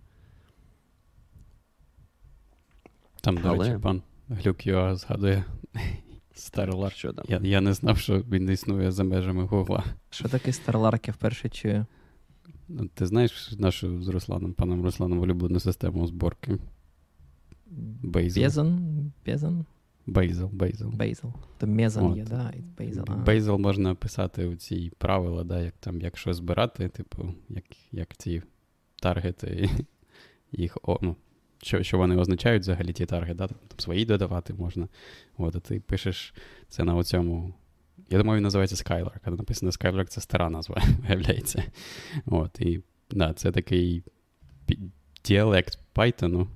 [3.21, 3.69] Там, до Але...
[3.69, 5.45] речі, пан Глюк Юа згадує.
[6.93, 7.25] Що там?
[7.29, 9.85] Я я не знав, що він існує за межами Гугла.
[10.11, 11.87] Що таке Starlark, я вперше чую.
[12.95, 16.59] Ти знаєш нашу з Русланом, паном Русланом, улюблену систему зборки?
[18.03, 18.43] Бейзел.
[18.43, 19.13] Безон?
[19.27, 19.67] Безон?
[20.07, 20.91] Бейзел, Бейзел.
[20.91, 21.33] Бейзел.
[21.59, 23.05] То мезон є, да, Бейзел.
[23.27, 28.43] Бейзел можна писати у ці правила, да, як там, якщо збирати, типу, як як ці
[29.03, 29.71] таргети,
[30.53, 31.17] їх, о, ну,
[31.63, 34.89] що що вони означають взагалі ті таргети, да, там свої додавати можна.
[35.37, 36.35] От, а ти пишеш
[36.69, 37.55] це на оцьому
[38.11, 41.65] я думаю, він називається Skylark, але написано Skylark це стара назва, виявляється.
[42.27, 44.03] От, І да, це такий
[45.25, 46.47] діалект Python,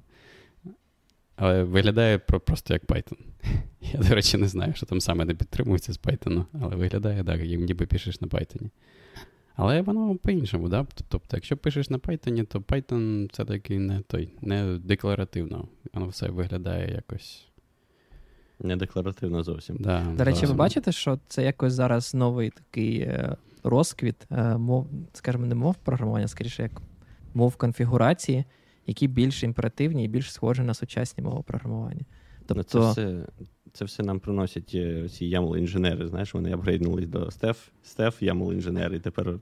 [1.37, 3.19] але виглядає просто як Python.
[3.93, 7.41] Я, до речі, не знаю, що там саме не підтримується з Python, але виглядає так,
[7.41, 8.71] як ніби пишеш на Python.
[9.57, 10.87] Але воно по-іншому, да?
[11.09, 15.69] Тобто, якщо пишеш на Python, то Python це такий не той, не декларативно.
[15.93, 17.49] Воно все виглядає якось
[18.61, 19.77] Недекларативно зовсім.
[19.81, 24.87] Да, До речі, ви бачите, що це якось зараз новий такий е, розквіт, е, мов,
[25.13, 26.83] скажімо, не мов програмування, скоріше, як
[27.35, 28.45] мов конфігурації,
[28.87, 32.05] які більш імперативні і більш схожі на сучасні мови програмування.
[32.41, 32.65] Ну, тобто...
[32.65, 33.27] Це все
[33.77, 38.53] це все нам приносять е, ці ямл інженери Знаєш, вони апгрейднулись до Стеф, Стеф, ямл
[38.53, 39.39] інженери і тепер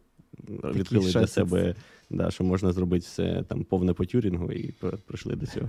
[0.49, 1.75] відкрили для себе,
[2.11, 4.75] да, що можна зробити все там повне по тюрінгу, і
[5.07, 5.69] прийшли до цього.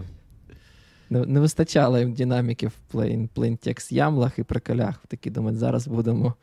[1.09, 5.03] Не, не вистачало їм динаміки в text ямлах і приколях.
[5.07, 6.33] Такі думають, зараз будемо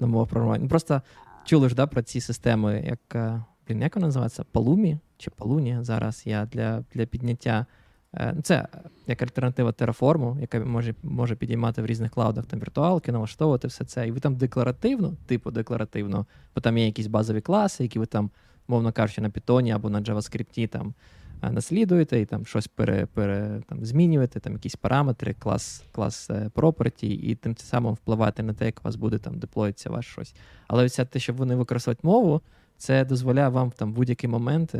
[0.00, 0.68] на мову програмування.
[0.68, 1.02] Просто
[1.44, 4.44] чули ж да, про ці системи, як е, блін, як вона називається?
[4.52, 7.66] Палумі чи Палуні зараз я для для підняття
[8.14, 8.66] Е, це
[9.06, 14.08] як альтернатива Terraform, яка може може підіймати в різних клаудах там віртуалки, налаштовувати все це.
[14.08, 18.30] І ви там декларативно, типу декларативно, бо там є якісь базові класи, які ви там,
[18.68, 20.94] мовно кажучи, на Python або на JavaScript там
[21.42, 27.04] наслідуєте і там щось пере, пере, там, змінюєте, там якісь параметри, клас клас е, property,
[27.04, 30.34] і тим самим впливати на те, як у вас буде там деплоїтися ваш щось.
[30.68, 32.40] Але ось те, щоб вони використовують мову,
[32.76, 34.74] це дозволяє вам там в будь-який момент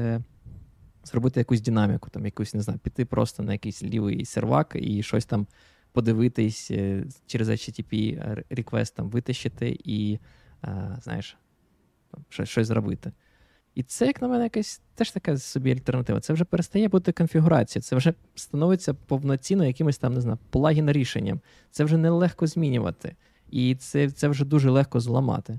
[1.05, 5.25] зробити якусь динаміку, там якусь, не знаю, піти просто на якийсь лівий сервак і щось
[5.25, 5.47] там
[5.93, 10.19] подивитись е, через HTTP реквест там витащити і,
[10.61, 11.37] а, знаєш,
[12.29, 13.13] щось, щось зробити.
[13.81, 16.21] І це, як на мене, якась теж така собі альтернатива.
[16.21, 21.41] Це вже перестає бути конфігурацією, це вже становиться повноцінно якимось там, не знаю, плагін рішенням.
[21.71, 23.17] Це вже нелегко змінювати.
[23.51, 25.59] І це це вже дуже легко зламати.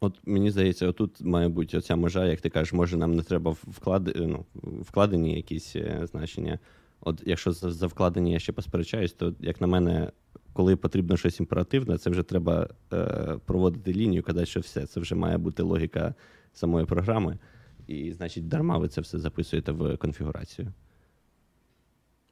[0.00, 3.50] От мені здається, отут має бути оця межа, як ти кажеш, може нам не треба
[3.50, 4.12] вклад...
[4.16, 4.44] ну,
[4.80, 6.58] вкладені якісь е, значення.
[7.00, 10.12] От якщо за, за вкладені я ще посперечаюсь, то як на мене,
[10.52, 15.14] коли потрібно щось імперативне, це вже треба е, проводити лінію, казати, що все, це вже
[15.14, 16.14] має бути логіка
[16.58, 17.38] самої програми.
[17.86, 20.72] І, значить, дарма ви це все записуєте в конфігурацію.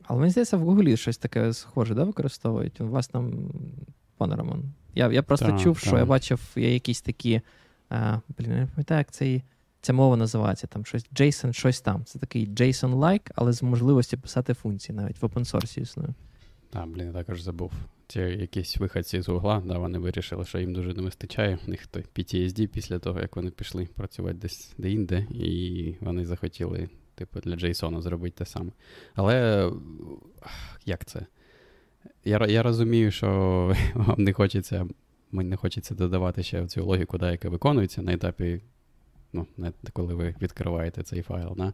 [0.02, 2.80] Але мені здається, в Гуглі щось таке схоже, да, використовують?
[2.80, 3.50] У вас там,
[4.16, 4.62] пане Роман.
[4.94, 5.86] Я я просто так, чув, так.
[5.86, 7.40] що я бачив є якісь такі.
[7.88, 9.42] А, Блін, не пам'ятаю, як цей,
[9.80, 10.66] ця мова називається.
[10.66, 12.04] Там щось JSON, щось там.
[12.04, 16.08] Це такий JSON-like, але з можливості писати функції навіть в open source існує.
[16.70, 17.72] Так, блін, я також забув.
[18.06, 21.58] Ці якісь виходці з угла, да, вони вирішили, що їм дуже не вистачає.
[21.66, 26.88] У них той PTSD після того, як вони пішли працювати десь де-інде, і вони захотіли,
[27.14, 28.72] типу, для JSON зробити те саме.
[29.14, 29.70] Але
[30.86, 31.26] як це?
[32.24, 33.28] Я я розумію, що
[33.94, 34.86] вам не хочеться
[35.32, 38.60] мені не хочеться додавати ще цю логіку, да, яка виконується на етапі,
[39.32, 39.46] ну,
[39.92, 41.54] коли ви відкриваєте цей файл.
[41.56, 41.72] Да?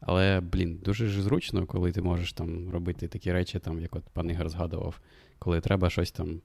[0.00, 4.04] Але, блін, дуже ж зручно, коли ти можеш там робити такі речі, там, як от
[4.12, 5.00] пан Ігор згадував,
[5.38, 6.40] коли треба щось там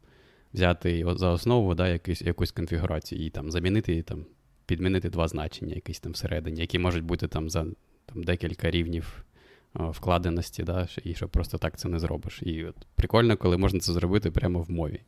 [0.53, 4.25] взяти за основу, да, якусь, якусь конфігурацію і там замінити, там,
[4.65, 7.65] підмінити два значення, якісь там всередині, які можуть бути там за
[8.05, 9.25] там, декілька рівнів
[9.73, 12.41] вкладеності, да, і що просто так це не зробиш.
[12.43, 15.01] І от прикольно, коли можна це зробити прямо в мові.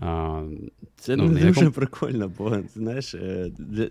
[0.00, 0.42] А,
[0.96, 1.72] Це ну, не дуже якому...
[1.72, 3.88] прикольно, бо знаєш, е, для...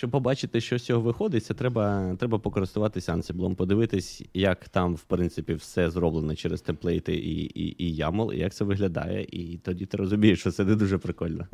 [0.00, 5.02] щоб побачити, що з цього виходить, це треба треба покористуватися Ansible, подивитись, як там, в
[5.02, 9.86] принципі, все зроблено через темплейти і і, і YAML, і як це виглядає, і тоді
[9.86, 11.46] ти розумієш, що це не дуже прикольно.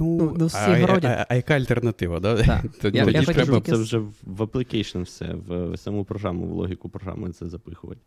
[0.00, 2.20] Ну, ну, ну всі а, а, а, а яка альтернатива?
[2.20, 2.44] Да?
[2.44, 2.64] Так.
[2.82, 6.52] Тоді, я, тоді я треба це вже в application все, в, в саму програму, в
[6.52, 8.00] логіку програми це запихувати.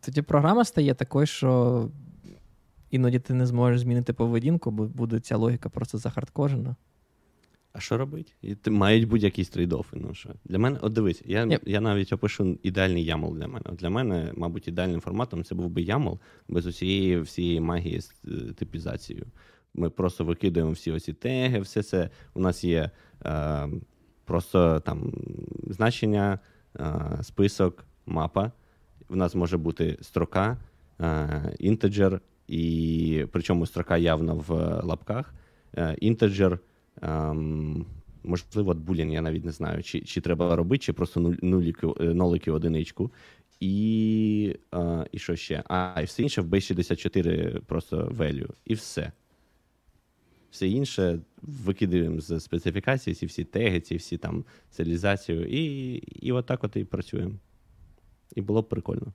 [0.00, 1.88] Тоді програма стає такою, що
[2.92, 6.76] іноді ти не зможеш змінити поведінку, бо буде ця логіка просто захардкожена.
[7.72, 8.32] А що робити?
[8.66, 9.96] Мають будь-якісь трейдофи.
[10.00, 10.30] Ну що?
[10.44, 11.60] Для мене, от дивись, я yep.
[11.66, 13.64] я навіть опишу ідеальний YAML для мене.
[13.64, 18.12] От Для мене, мабуть, ідеальним форматом це був би YAML без усієї всієї магії з
[18.28, 19.26] е, типізацією.
[19.74, 22.10] Ми просто викидуємо всі оці теги, все це.
[22.34, 22.90] У нас є
[23.24, 23.68] е,
[24.24, 25.12] просто там
[25.66, 26.38] значення,
[26.80, 28.52] е, список, мапа
[29.08, 30.56] в нас може бути строка,
[31.58, 32.20] інтеджер,
[32.52, 34.50] і причому строка явно в
[34.84, 35.34] лапках.
[36.00, 36.58] Інтеджер,
[37.02, 37.86] ем,
[38.22, 43.12] можливо, булін, я навіть не знаю, чи чи треба робити, чи просто нуліки, е, одиничку.
[43.60, 45.62] І а, і що ще?
[45.68, 48.50] А, і все інше в base 64 просто value.
[48.64, 49.12] І все.
[50.50, 56.64] Все інше викидаємо з специфікації, ці всі теги, ці всі там серіалізацію, і і отак
[56.64, 57.34] от і працюємо.
[58.34, 59.12] І було б прикольно.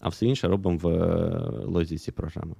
[0.00, 2.54] А все інше робимо в е, логіці програми.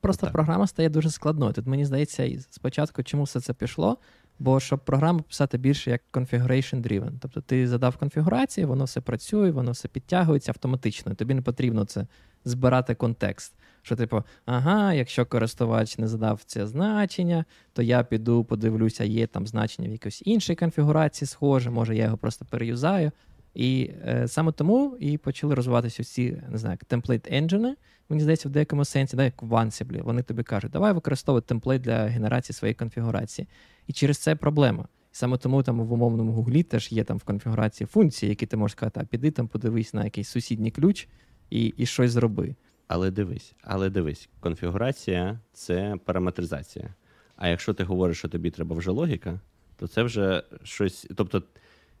[0.00, 0.32] Просто так.
[0.32, 1.52] програма стає дуже складною.
[1.52, 3.98] Тут мені здається, спочатку чому все це пішло,
[4.38, 7.12] бо щоб програму писати більше як configuration driven.
[7.20, 11.14] Тобто ти задав конфігурації, воно все працює, воно все підтягується автоматично.
[11.14, 12.06] Тобі не потрібно це
[12.44, 13.54] збирати контекст.
[13.82, 19.46] Що, типу, ага, якщо користувач не задав це значення, то я піду, подивлюся, є там
[19.46, 23.10] значення в якоїсь іншій конфігурації, схоже, може я його просто переюзаю.
[23.58, 27.76] І е, саме тому і почали розвиватися ці не знаю, темплейт енджини.
[28.08, 31.82] Мені здається, в деякому сенсі, да, як в Ansible, вони тобі кажуть, давай використовувати темплейт
[31.82, 33.48] для генерації своєї конфігурації.
[33.86, 34.88] І через це проблема.
[35.12, 38.72] Саме тому там в умовному гуглі теж є там в конфігурації функції, які ти можеш
[38.72, 41.08] сказати, а піди там, подивись на якийсь сусідній ключ
[41.50, 42.54] і і щось зроби.
[42.88, 46.94] Але дивись, але дивись, конфігурація це параметризація.
[47.36, 49.40] А якщо ти говориш, що тобі треба вже логіка,
[49.76, 51.06] то це вже щось.
[51.16, 51.42] Тобто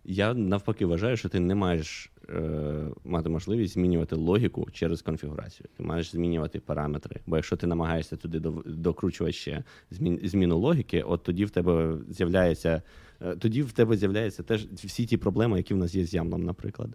[0.08, 2.42] я навпаки вважаю, що ти не маєш е,
[3.04, 5.68] мати можливість змінювати логіку через конфігурацію.
[5.76, 7.20] Ти маєш змінювати параметри.
[7.26, 12.82] Бо якщо ти намагаєшся туди докручувати ще змін, зміну логіки, от тоді в тебе з'являється
[13.20, 16.42] е, тоді в тебе з'являються теж всі ті проблеми, які в нас є з ямлом,
[16.42, 16.90] наприклад.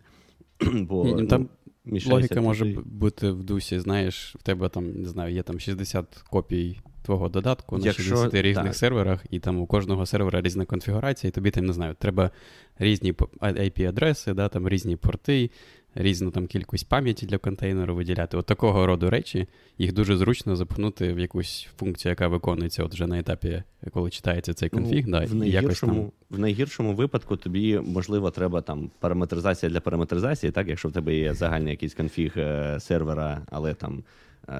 [0.73, 1.49] Бо, там ну,
[1.85, 6.23] ну, Логіка може бути в дусі, знаєш, в тебе там, не знаю, є там 60
[6.29, 8.75] копій твого додатку на Якщо, 60 різних так.
[8.75, 12.31] серверах, і там у кожного сервера різна конфігурація, і тобі там не знаю, треба
[12.79, 15.51] різні IP-адреси, да, там різні порти,
[15.95, 18.37] різну там кількість пам'яті для контейнеру виділяти.
[18.37, 23.07] От такого роду речі, їх дуже зручно запхнути в якусь функцію, яка виконується от вже
[23.07, 25.03] на етапі, коли читається цей ну, конфіг.
[25.07, 26.11] Ну, да, в, найгіршому, там...
[26.29, 31.33] в найгіршому випадку тобі, можливо, треба там параметризація для параметризації, так, якщо в тебе є
[31.33, 34.03] загальний якийсь конфіг е, сервера, але там.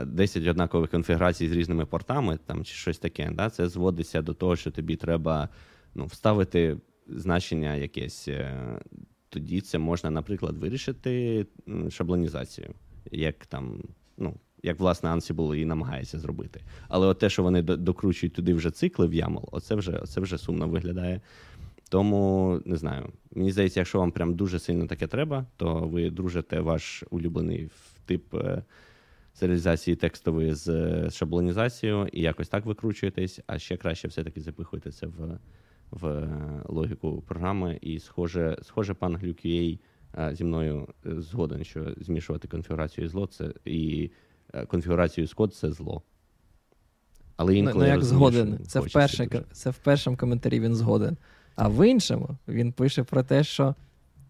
[0.05, 4.33] 10 е, однакових конфігурацій з різними портами, там чи щось таке, да, це зводиться до
[4.33, 5.49] того, що тобі треба
[5.95, 8.29] ну, вставити значення якесь.
[9.33, 11.45] Тоді це можна, наприклад, вирішити
[11.89, 12.73] шаблонізацію,
[13.11, 13.83] як там,
[14.17, 16.61] ну, як власне Ansible і намагається зробити.
[16.87, 20.37] Але от те, що вони докручують туди вже цикли в YAML, оце вже оце вже
[20.37, 21.21] сумно виглядає.
[21.89, 23.09] Тому не знаю.
[23.31, 27.69] Мені здається, якщо вам прям дуже сильно таке треба, то ви дружите ваш улюблений
[28.05, 28.35] тип
[29.33, 35.07] серіалізації текстової з е, шаблонізацією і якось так викручуєтесь, а ще краще все-таки запихуєте це
[35.07, 35.39] в
[36.01, 36.29] в е,
[36.65, 37.79] логіку програми.
[37.81, 39.79] І, схоже, схоже, пан GlueQA
[40.17, 44.11] е, зі мною згоден, що змішувати конфігурацію і зло це і
[44.67, 46.01] конфігурацію з код це зло.
[47.35, 48.59] Але інколи ну, як згоден.
[48.67, 51.17] Це в, перше, це в першому коментарі він згоден.
[51.55, 53.75] А в іншому він пише про те, що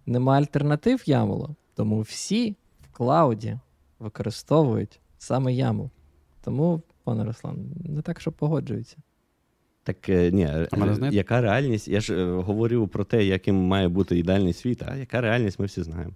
[0.06, 3.60] нема альтернатив ямолу, тому всі в клауді
[4.00, 5.90] використовують саме яму.
[6.44, 8.98] Тому, пане Руслан, не так, що погоджуються.
[9.84, 11.88] Так е, ні, а яка реальність?
[11.88, 15.66] Я ж е, говорю про те, яким має бути ідеальний світ, а яка реальність, ми
[15.66, 16.14] всі знаємо.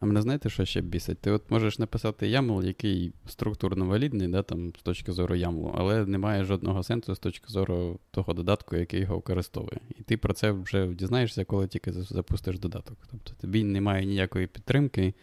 [0.00, 1.18] А мене знаєте, що ще бісить?
[1.18, 6.06] Ти от можеш написати YAML, який структурно валідний, да, там, з точки зору YAML, але
[6.06, 9.80] не має жодного сенсу з точки зору того додатку, який його використовує.
[9.98, 12.98] І ти про це вже дізнаєшся, коли тільки запустиш додаток.
[13.10, 15.14] Тобто тобі немає ніякої підтримки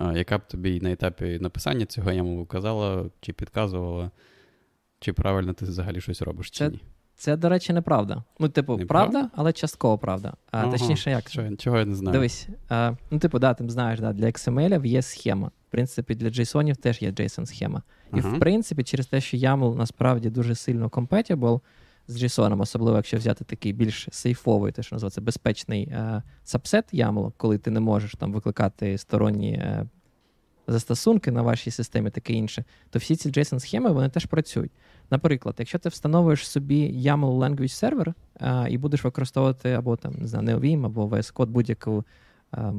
[0.00, 4.10] яка б тобі на етапі написання цього яму казала, чи підказувала,
[5.00, 6.80] чи правильно ти взагалі щось робиш, чи це, ні.
[7.16, 8.24] Це, до речі, неправда.
[8.38, 10.34] Ну, типу, не правда, правда, але частково правда.
[10.50, 11.28] А, ага, Точніше, як?
[11.28, 12.12] Що, чого я не знаю.
[12.12, 15.50] Дивись, а, ну, типу, да, ти знаєш, да, для XML є схема.
[15.68, 17.82] В принципі, для JSON теж є JSON-схема.
[18.14, 18.36] І, ага.
[18.36, 21.60] в принципі, через те, що YAML насправді дуже сильно compatible,
[22.08, 27.32] з JSON, особливо якщо взяти такий більш сейфовий, те, що називається безпечний е, сабсет YAML,
[27.36, 29.86] коли ти не можеш там викликати сторонні е,
[30.66, 34.72] застосунки на вашій системі, таке інше, то всі ці JSON-схеми вони теж працюють.
[35.10, 40.48] Наприклад, якщо ти встановуєш собі YAML Language е, і будеш використовувати або там, не знаю,
[40.48, 42.04] NeoVim, або VS Code будь-яку.
[42.54, 42.72] Е,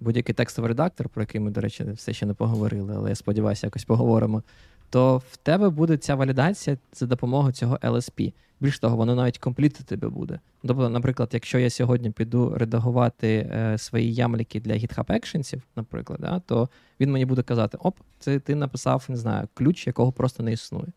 [0.00, 3.66] Будь-який текстовий редактор, про який ми, до речі, все ще не поговорили, але я сподіваюся,
[3.66, 4.42] якось поговоримо
[4.92, 8.32] то в тебе буде ця валідація за допомогою цього LSP.
[8.60, 10.40] Більш того, воно навіть компліти тебе буде.
[10.62, 16.40] Тобто, наприклад, якщо я сьогодні піду редагувати е, свої ямліки для GitHub Actions, наприклад, да,
[16.40, 16.68] то
[17.00, 20.92] він мені буде казати: оп, це ти написав, не знаю, ключ, якого просто не існує.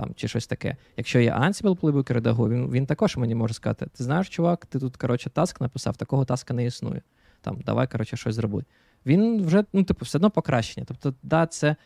[0.00, 0.76] Там, Чи щось таке.
[0.96, 4.78] Якщо я Ansible плейбук редагую, він він також мені може сказати: ти знаєш, чувак, ти
[4.78, 7.02] тут коротше, таск написав, такого таска не існує.
[7.40, 8.64] Там, Давай коротше, щось зроби.
[9.06, 10.86] Він вже, ну, типу, все одно покращення.
[10.88, 11.76] Тобто, да, це.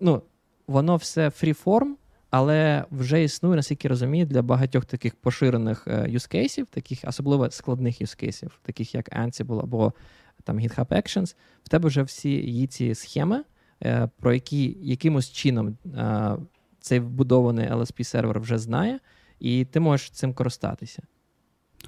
[0.00, 0.22] ну,
[0.66, 1.96] воно все фріформ,
[2.30, 8.94] але вже існує, наскільки розумію, для багатьох таких поширених юзкейсів, таких особливо складних юзкейсів, таких
[8.94, 9.92] як Ansible або
[10.44, 11.36] там GitHub Actions.
[11.64, 13.44] В тебе вже всі її ці схеми,
[13.84, 16.36] е, про які якимось чином е,
[16.80, 18.98] цей вбудований LSP-сервер вже знає,
[19.40, 21.02] і ти можеш цим користатися.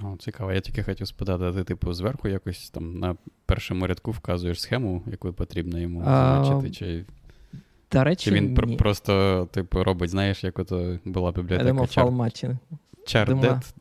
[0.03, 4.61] О, Цікаво, я тільки хотів спитати, ти, типу, зверху якось там на першому рядку вказуєш
[4.61, 7.05] схему, яку потрібно йому значити, чи
[7.93, 8.77] до речі, Чи він ні.
[8.77, 12.09] просто, типу, робить, знаєш, як ото була бібліотека Чар...
[13.07, 13.75] Чардет,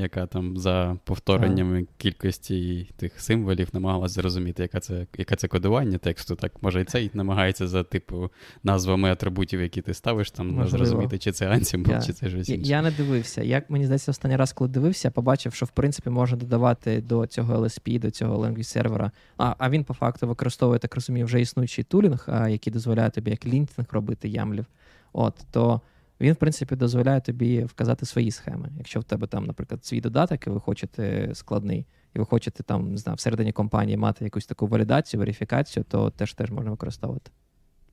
[0.00, 2.02] яка там за повтореннями а.
[2.02, 6.34] кількості тих символів намагалася зрозуміти, яка це яка це кодування тексту.
[6.34, 8.30] Так може і цей намагається за типу
[8.62, 10.68] назвами атрибутів, які ти ставиш, там Можливо.
[10.68, 12.70] зрозуміти, чи це Ansible, я, чи це щось інше.
[12.70, 13.42] Я не дивився.
[13.42, 17.54] Як мені здається, останній раз, коли дивився, побачив, що в принципі можна додавати до цього
[17.54, 19.10] LSP, до цього language сервера.
[19.38, 23.46] А а він по факту використовує, так розумію, вже існуючий тулінг, який дозволяє тобі як
[23.46, 24.66] лінтінг робити ямлів.
[25.12, 25.80] От то.
[26.20, 28.70] Він, в принципі, дозволяє тобі вказати свої схеми.
[28.78, 32.90] Якщо в тебе там, наприклад, свій додаток, і ви хочете складний, і ви хочете там,
[32.90, 37.30] не знаю, всередині компанії мати якусь таку валідацію, верифікацію, то теж теж можна використовувати.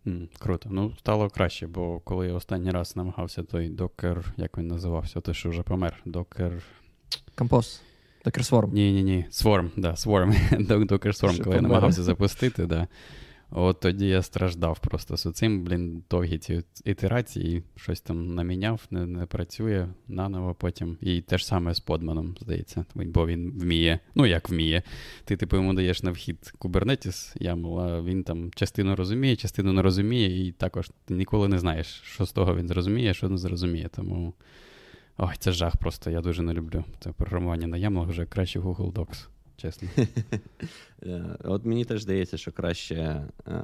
[0.06, 0.70] Mm, круто.
[0.72, 5.34] Ну, стало краще, бо коли я останній раз намагався той докер, як він називався, той,
[5.34, 6.64] що вже помер, докер.
[7.36, 7.82] Композ.
[8.26, 8.74] Docker Swarm.
[8.74, 9.26] Ні, ні, ні.
[9.32, 10.58] Swarm, да, Swarm.
[10.88, 12.88] Docker Swarm, коли я намагався запустити, да.
[13.56, 19.06] От тоді я страждав просто з цим, блін, довгі ці ітерації, щось там наміняв, не
[19.06, 20.98] не працює наново потім.
[21.02, 24.00] І те ж саме з подманом, здається, бо він вміє.
[24.16, 24.84] Ну, як вміє.
[25.26, 29.82] Ти, типу, йому даєш на вхід Kubernetes, YAML, а він там частину розуміє, частину не
[29.82, 33.90] розуміє, і також ти ніколи не знаєш, що з того він зрозуміє, що не зрозуміє.
[33.96, 34.34] Тому.
[35.18, 36.84] Ой, це жах просто, я дуже не люблю.
[37.00, 39.28] Це програмування на YAML вже краще Google Docs
[39.58, 39.90] чесно.
[41.06, 42.96] Е, от мені теж здається, що краще
[43.48, 43.64] е,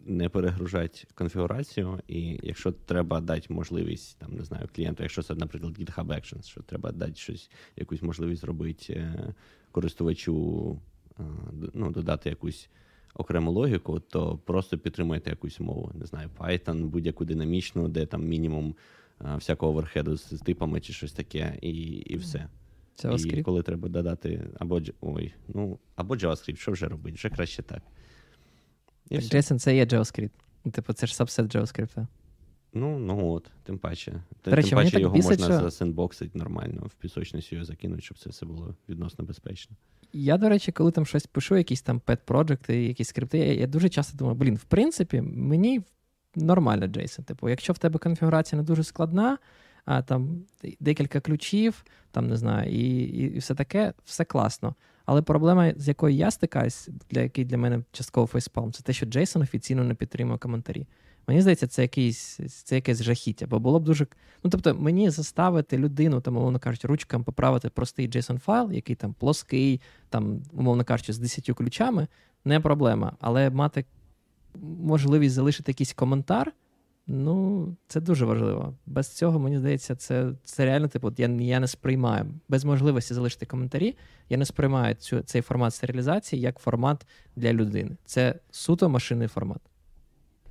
[0.00, 5.78] не перегружати конфігурацію, і якщо треба дати можливість, там, не знаю, клієнту, якщо це, наприклад,
[5.78, 9.34] GitHub Actions, що треба дати щось, якусь можливість зробити е,
[9.72, 10.78] користувачу,
[11.74, 12.68] ну, додати якусь.
[13.14, 15.90] Окрему логіку, то просто підтримуйте якусь мову.
[15.94, 18.74] Не знаю, Python, будь-яку динамічну, де там мінімум
[19.20, 22.48] всякого оверхеду з типами чи щось таке, і і все.
[22.98, 23.38] JavaScript.
[23.38, 27.14] І коли треба додати або ой, ну, або JavaScript, що вже робити?
[27.14, 27.82] Вже краще так.
[29.10, 30.30] І так JSON це є JavaScript.
[30.72, 32.06] Типу, це ж сабсет JavaScript.
[32.72, 34.22] Ну, ну от, тим паче.
[34.42, 35.64] Тим речі, паче його бісить, можна що...
[35.64, 39.76] засендбоксити нормально, в пісочницю його закинути, щоб це все було відносно безпечно.
[40.12, 43.66] Я, до речі, коли там щось пишу, якісь там pet project якісь скрипти, я, я
[43.66, 45.82] дуже часто думаю, блін, в принципі, мені
[46.36, 47.24] нормально JSON.
[47.24, 49.38] Типу, якщо в тебе конфігурація не дуже складна,
[49.90, 50.42] а там
[50.80, 54.74] декілька ключів, там не знаю, і і, все таке, все класно.
[55.04, 59.06] Але проблема, з якою я стикаюсь, для який для мене частково фейспалм, це те, що
[59.06, 60.86] Джейсон офіційно не підтримує коментарі.
[61.26, 64.06] Мені здається, це якийсь це якесь жахіття, бо було б дуже.
[64.44, 69.14] Ну, тобто, мені заставити людину, там, умовно кажучи, ручкам поправити простий JSON файл, який там
[69.14, 72.06] плоский, там, умовно кажучи, з 10 ключами,
[72.44, 73.12] не проблема.
[73.20, 73.84] Але мати
[74.82, 76.52] можливість залишити якийсь коментар,
[77.12, 78.74] Ну, це дуже важливо.
[78.86, 83.46] Без цього, мені здається, це це реально типу, я я не сприймаю без можливості залишити
[83.46, 83.96] коментарі.
[84.28, 87.06] Я не сприймаю цю, цей формат серіалізації як формат
[87.36, 87.96] для людини.
[88.04, 89.60] Це суто машинний формат.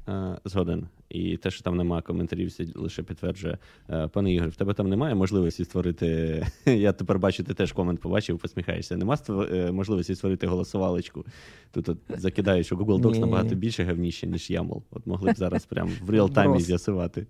[0.08, 0.88] Е, згоден.
[1.10, 3.58] І те, що там немає коментарів, лише підтверджує.
[3.90, 6.46] Е, пане Ігор, в тебе там немає можливості створити.
[6.66, 8.98] Я тепер бачу, ти теж комент побачив, посміхаєшся.
[8.98, 11.26] Нема е, можливості створити голосувалочку.
[11.72, 14.82] Тут от закидаю, що Google Docs набагато більше гавніше, ніж YAML.
[14.92, 17.28] От могли б зараз прямо в реал-таймі з'ясувати.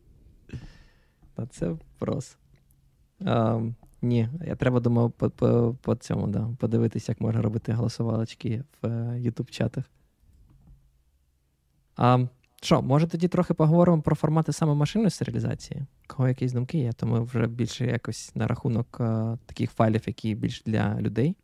[1.36, 2.38] Та це просто.
[3.22, 8.64] Um, ні, я треба думаю, по, по, по цьому да, подивитися, як можна робити голосувалочки
[8.82, 9.84] в YouTube чатах.
[11.98, 12.28] Um,
[12.62, 15.86] що, може тоді трохи поговоримо про формати саме машинної серіалізації?
[16.08, 20.02] Кого якісь думки є, то ми вже більше якось на рахунок а, е, таких файлів,
[20.08, 21.36] які більш для людей.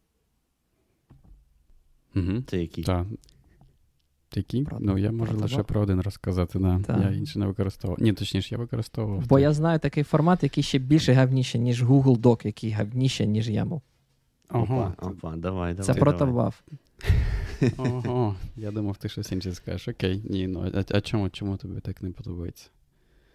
[2.16, 2.44] Угу.
[2.48, 2.84] Це які?
[2.84, 3.06] Так.
[4.36, 4.64] Які?
[4.64, 6.98] Про, ну, я можу лише про один розказати, да.
[7.04, 8.02] я інший не використовував.
[8.02, 9.28] Ні, точніше, я використовував.
[9.28, 13.50] Бо я знаю такий формат, який ще більше гавніше, ніж Google Doc, який гавніше, ніж
[13.50, 13.82] YAML.
[14.50, 14.64] Ага.
[14.64, 15.86] Опа, опа, давай, давай.
[15.86, 16.64] Це протобав.
[17.78, 19.88] Ого, я думав, ти щось інше скажеш.
[19.88, 22.70] Окей, ні, ну а, а чому чому тобі так не подобається?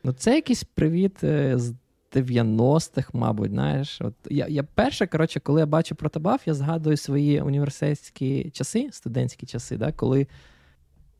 [0.05, 1.75] Ну, це якийсь привіт е, з
[2.13, 4.01] 90-х, мабуть, знаєш.
[4.01, 9.47] От Я я перше, коротше, коли я бачу протобаф, я згадую свої університетські часи, студентські
[9.47, 10.27] часи, да, коли.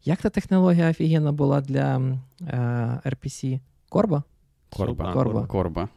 [0.05, 1.99] Як та технологія офігенна була для
[2.41, 3.61] е, RPC?
[3.89, 4.23] Корба?
[4.71, 5.13] Корба.
[5.13, 5.47] Корба.
[5.47, 5.89] Корба.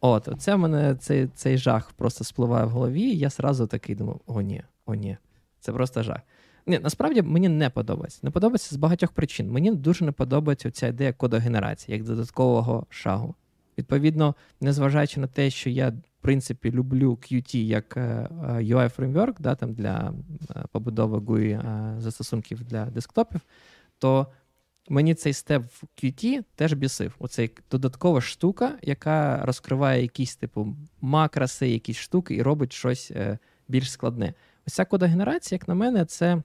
[0.00, 3.94] От, це в мене цей цей жах просто спливає в голові, і я сразу такий
[3.94, 5.16] думав: о, ні, о, ні.
[5.60, 6.20] Це просто жах.
[6.66, 8.20] Ні, Насправді мені не подобається.
[8.22, 9.50] Не подобається з багатьох причин.
[9.50, 13.34] Мені дуже не подобається ця ідея кодогенерації як додаткового шагу.
[13.78, 18.28] Відповідно, незважаючи на те, що я, в принципі, люблю Qt як е,
[18.60, 20.14] UI фреймворк да, там для
[20.50, 23.40] е, побудови GUI е, застосунків для десктопів,
[23.98, 24.26] то
[24.88, 27.14] мені цей степ в Qt теж бісив.
[27.18, 33.12] Оцей додаткова штука, яка розкриває якісь типу макроси, якісь штуки і робить щось
[33.68, 34.34] більш складне.
[34.66, 36.42] Ось ця кодогенерація, як на мене, це е,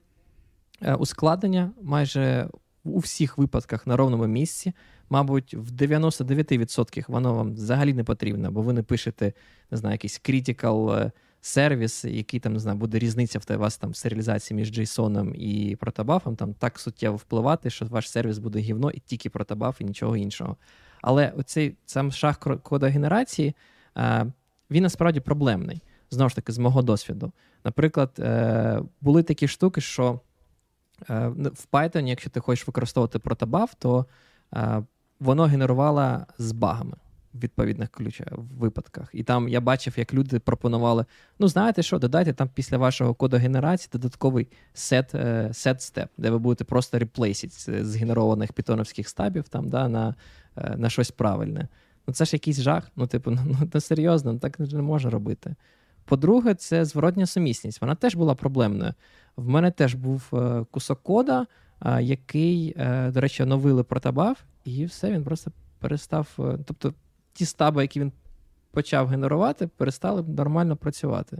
[0.98, 2.48] ускладнення майже
[2.84, 4.72] у всіх випадках на ровному місці.
[5.10, 9.32] Мабуть, в 99% воно вам взагалі не потрібно, бо ви не пишете,
[9.70, 13.90] не знаю, якийсь critical е, сервіс, який там не знаю, буде різниця в вас там
[13.90, 18.90] в серіалізації між JSON і протобафом, там так суттєво впливати, що ваш сервіс буде гівно
[18.90, 20.56] і тільки протобаф, і нічого іншого.
[21.02, 23.54] Але оцей сам шах кодогенерації,
[23.96, 24.26] е,
[24.70, 27.32] він насправді проблемний знову ж таки, з мого досвіду.
[27.64, 30.18] Наприклад, е, були такі штуки, що е,
[31.08, 34.06] в Python, якщо ти хочеш використовувати протобаф, то
[34.54, 34.82] е,
[35.20, 36.96] воно генерувало з багами
[37.34, 38.20] в відповідних ключ...
[38.58, 39.10] випадках.
[39.12, 41.04] І там я бачив, як люди пропонували:
[41.38, 45.14] ну, знаєте що, додайте там після вашого коду генерації додатковий сет
[45.52, 50.14] сет степ, де ви будете просто реплейсити з генерованих питоновських стабів там, да, на,
[50.76, 51.68] на щось правильне.
[52.06, 52.90] Ну, це ж якийсь жах.
[52.96, 55.54] Ну, типу, ну, ну серйозно, ну, так не можна робити.
[56.04, 57.80] По-друге, це зворотня сумісність.
[57.80, 58.94] Вона теж була проблемною.
[59.36, 61.46] В мене теж був е, кусок кода,
[61.86, 66.28] е, який, е, до речі, оновили протобаф, і все, він просто перестав.
[66.66, 66.94] Тобто
[67.32, 68.12] ті стаби, які він
[68.70, 71.38] почав генерувати, перестали нормально працювати.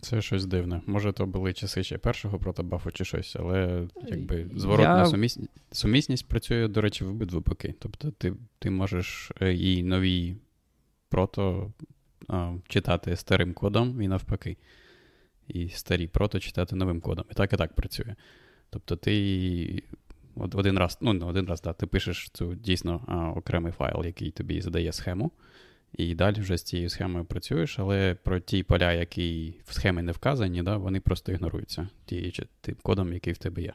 [0.00, 0.80] Це щось дивне.
[0.86, 5.06] Може, то були часи ще першого протобафу чи щось, але якби зворотна Я...
[5.06, 7.74] сумісність сумісність працює, до речі, в обидва боки.
[7.78, 10.36] Тобто ти ти можеш і нові
[11.08, 11.72] прото
[12.28, 14.56] а, читати старим кодом і навпаки.
[15.54, 17.24] І старі прото читати новим кодом.
[17.30, 18.14] І так і так працює.
[18.70, 19.82] Тобто ти
[20.36, 24.30] один раз, ну не один раз, да, ти пишеш цю дійсно а, окремий файл, який
[24.30, 25.30] тобі задає схему,
[25.92, 30.12] і далі вже з цією схемою працюєш, але про ті поля, які в схемі не
[30.12, 33.72] вказані, да, вони просто ігноруються ті, тим кодом, який в тебе є.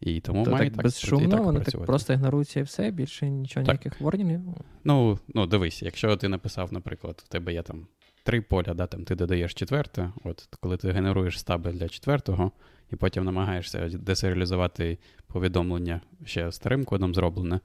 [0.00, 3.66] І тому То має так, так безшумно, вони так просто ігноруються і все, більше нічого,
[3.66, 3.74] так.
[3.74, 4.40] ніяких ворнінгів.
[4.84, 7.86] Ну, ну, дивись, якщо ти написав, наприклад, в тебе є там
[8.26, 12.52] три поля, да, там ти додаєш четверте, от коли ти генеруєш стаби для четвертого,
[12.92, 17.60] і потім намагаєшся десеріалізувати повідомлення ще старим кодом зроблене,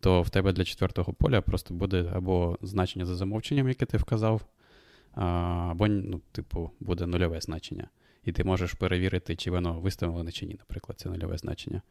[0.00, 4.46] то в тебе для четвертого поля просто буде або значення за замовченням, яке ти вказав,
[5.12, 7.88] або, ну, типу, буде нульове значення.
[8.24, 11.82] І ти можеш перевірити, чи воно виставлене чи ні, наприклад, це нульове значення.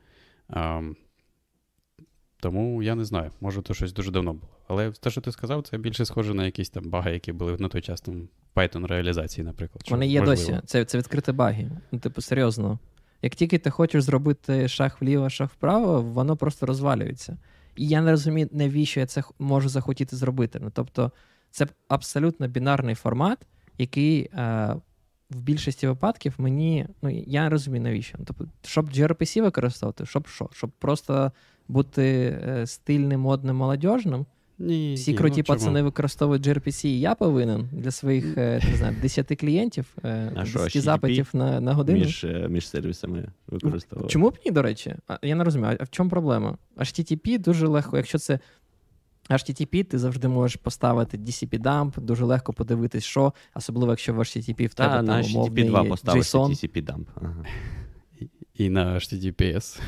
[2.44, 4.52] Тому я не знаю, може, то щось дуже давно було.
[4.68, 7.68] Але те, що ти сказав, це більше схоже на якісь там баги, які були на
[7.70, 9.84] той час там Python реалізації, наприклад.
[9.90, 10.52] Вони є можливо.
[10.52, 10.62] досі.
[10.66, 11.72] Це це відкриті баги.
[11.92, 12.80] Ну, типу, серйозно.
[13.22, 17.38] Як тільки ти хочеш зробити шаг вліво, шаг вправо, воно просто розвалюється.
[17.76, 20.60] І я не розумію, навіщо я це можу захотіти зробити.
[20.62, 21.12] Ну, Тобто,
[21.52, 23.38] це абсолютно бінарний формат,
[23.78, 24.76] який е,
[25.30, 26.88] в більшості випадків мені.
[27.02, 28.18] Ну, я не розумію, навіщо.
[28.26, 30.50] Тобто, щоб gRPC використовувати, щоб що?
[30.54, 31.32] Щоб просто
[31.68, 34.26] бути е, стильним, модним, молодіжним.
[34.60, 35.86] Ні, Всі ні, круті ну, пацани чому?
[35.86, 39.96] використовують gRPC, і я повинен для своїх е, не знаю, 10 клієнтів,
[40.36, 42.00] 10 е, запитів на на годину.
[42.00, 44.14] Між між сервісами використовувати.
[44.14, 44.96] Чому б ні, до речі?
[45.22, 46.58] Я не розумію, а в чому проблема?
[46.78, 48.40] HTTP дуже легко, якщо це
[49.30, 54.74] HTTP, ти завжди можеш поставити DCP-dump, дуже легко подивитись, що, особливо якщо в HTTP в
[54.74, 57.06] тебе Та, там на HTTP 2 поставити DCP-dump.
[57.16, 57.46] Ага.
[58.56, 59.82] І на HTTPS.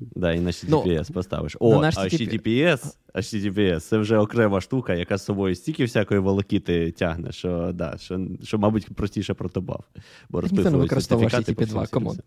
[0.00, 1.56] Да, і на HTTPS ну, поставиш.
[1.60, 7.32] О, на HTTPS, HTTPS це вже окрема штука, яка з собою стільки всякої волокіти тягне,
[7.32, 9.84] що, да, що, що мабуть, простіше протобав.
[10.28, 12.20] Бо сертифікати HTTP 2, комод.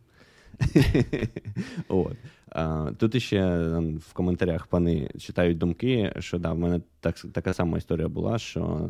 [1.88, 2.18] От.
[2.52, 3.46] А, Тут іще
[4.10, 8.90] в коментарях пани читають думки, що да, в мене так, така сама історія була, що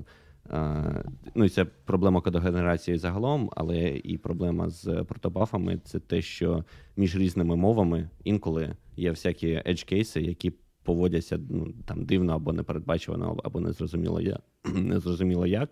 [1.36, 6.64] Ну і це проблема кодогенерації загалом, але і проблема з протобафами це те, що
[6.98, 13.40] між різними мовами інколи є всякі edge кейси, які поводяться ну, там дивно або непередбачувано,
[13.44, 14.42] або незрозуміло як.
[14.76, 15.70] незрозуміло як.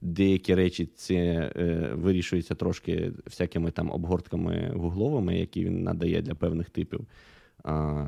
[0.00, 1.14] Деякі речі це
[1.56, 7.06] е, вирішуються трошки всякими там обгортками гугловими, які він надає для певних типів,
[7.64, 8.06] а,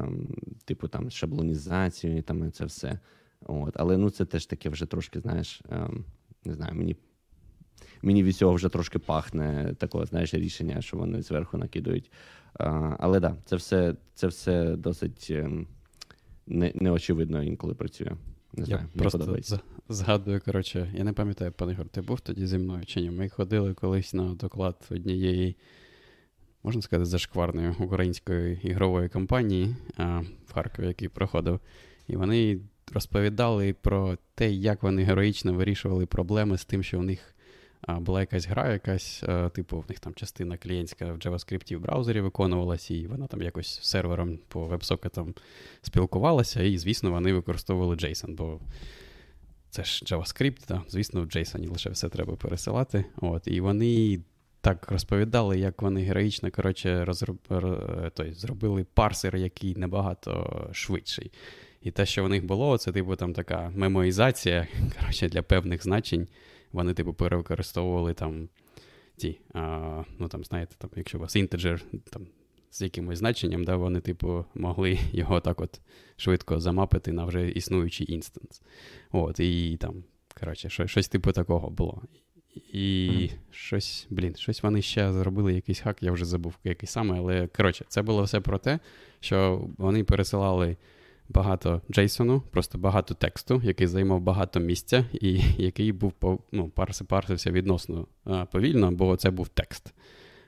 [0.64, 2.98] типу там шаблонізацією, там це все.
[3.46, 3.74] От.
[3.76, 6.04] Але ну це теж таке вже трошки, знаєш, ем,
[6.44, 6.96] не знаю, мені
[8.02, 12.10] мені від цього вже трошки пахне такого, знаєш, рішення, що вони зверху накидують.
[12.54, 15.66] А, Але так, да, це все це все досить ем,
[16.46, 18.12] не, неочевидно інколи працює.
[18.52, 19.60] Не знаю, я просто подобається.
[19.88, 23.10] згадую, коротше, я не пам'ятаю, пане Ігор, ти був тоді зі мною чи ні?
[23.10, 25.56] Ми ходили колись на доклад однієї,
[26.62, 31.60] можна сказати, зашкварної української ігрової компанії а, в Харкові, який проходив.
[32.08, 32.60] І вони
[32.92, 37.34] розповідали про те, як вони героїчно вирішували проблеми з тим, що у них
[37.88, 42.94] була якась гра, якась, типу, в них там частина клієнтська в JavaScript в браузері виконувалася,
[42.94, 45.34] і вона там якось сервером по веб-сокетам
[45.82, 48.60] спілкувалася, і, звісно, вони використовували JSON, бо
[49.70, 50.82] це ж JavaScript, да?
[50.88, 53.04] звісно, в JSON лише все треба пересилати.
[53.16, 54.20] От, І вони.
[54.60, 57.38] Так розповідали, як вони героїчно коротше, розроб...
[58.14, 61.32] той, зробили парсер, який набагато швидший.
[61.84, 64.66] І те, що в них було, це, типу, там така мемоїзація
[65.00, 66.28] коротше, для певних значень.
[66.72, 68.48] Вони, типу, перевикористовували там
[69.16, 72.26] ті, а, ну там, знаєте, там, якщо у вас інтеджер там,
[72.70, 75.80] з якимось значенням, да, вони, типу, могли його так от
[76.16, 78.62] швидко замапити на вже існуючий інстанс.
[79.12, 80.04] От, і там,
[80.40, 82.02] коротше, щось, щось типу такого було.
[82.72, 83.30] І mm.
[83.50, 87.84] щось, блін, щось вони ще зробили, якийсь хак, я вже забув, який саме, але коротше,
[87.88, 88.78] це було все про те,
[89.20, 90.76] що вони пересилали
[91.28, 96.12] багато JSON, просто багато тексту, який займав багато місця, і який був
[96.52, 96.68] ну,
[97.06, 98.06] парсився відносно
[98.52, 99.94] повільно, бо це був текст.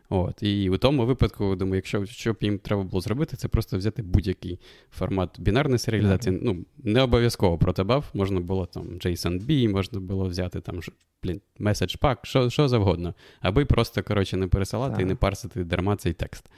[0.09, 3.79] От, І у тому випадку, думаю, якщо що б їм треба було зробити, це просто
[3.79, 4.59] взяти будь-який
[4.91, 6.41] формат бінарної серіалізації.
[6.43, 10.81] Ну, не обов'язково протобав, можна було там JSON-B, можна було взяти там
[11.23, 15.03] блін, message pack, що що завгодно, аби просто коротше, не пересилати так.
[15.03, 16.51] і не парсити дарма цей текст.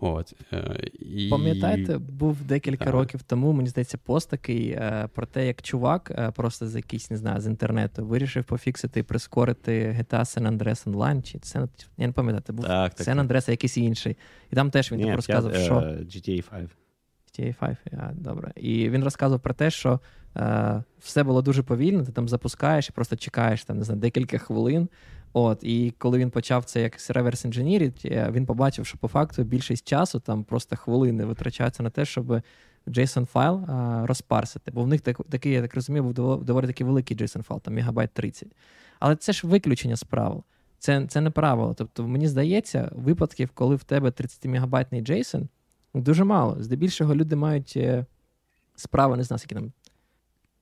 [0.00, 1.28] От, е, і...
[1.28, 2.94] Пам'ятаєте, був декілька так.
[2.94, 7.10] років тому, мені здається, пост такий е, про те, як чувак е, просто з якийсь,
[7.10, 11.68] не знаю, з інтернету вирішив пофіксити і прискорити GTA San Andreas Online, чи це
[11.98, 14.16] я не пам'ятаю, це був так, так, San Andreas, а якийсь інший.
[14.50, 16.68] І там теж він Ні, розказував, що GTA 5.
[17.28, 18.52] GTA 5, а, добре.
[18.56, 20.00] І він розказував про те, що
[20.36, 24.38] е, все було дуже повільно, ти там запускаєш і просто чекаєш там, не знаю, декілька
[24.38, 24.88] хвилин.
[25.32, 29.88] От, І коли він почав це як реверс інженірить, він побачив, що по факту більшість
[29.88, 32.40] часу, там просто хвилини витрачаються на те, щоб
[32.86, 33.64] JSON файл
[34.06, 34.70] розпарсити.
[34.70, 37.74] Бо в них так, такий, я так розумію, був доволі такий великий JSON файл, там
[37.74, 38.48] мегабайт 30.
[39.00, 40.44] Але це ж виключення з правил.
[40.78, 41.74] Це це не правило.
[41.74, 45.48] Тобто, мені здається, випадків, коли в тебе 30-мегабайтний JSON,
[45.94, 46.56] дуже мало.
[46.62, 48.06] Здебільшого люди мають е,
[48.76, 49.72] справи, не знаю, скільки там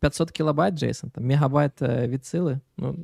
[0.01, 2.61] 500 кілобайт JSON, там мегабайт е, від сили.
[2.77, 2.97] Ну,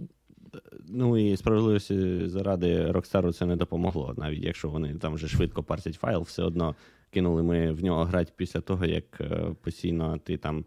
[0.89, 4.15] Ну і справедливості заради Rockstar це не допомогло.
[4.17, 6.75] Навіть якщо вони там вже швидко парсять файл, все одно
[7.11, 10.65] кинули ми в нього грати після того, як е, постійно ти там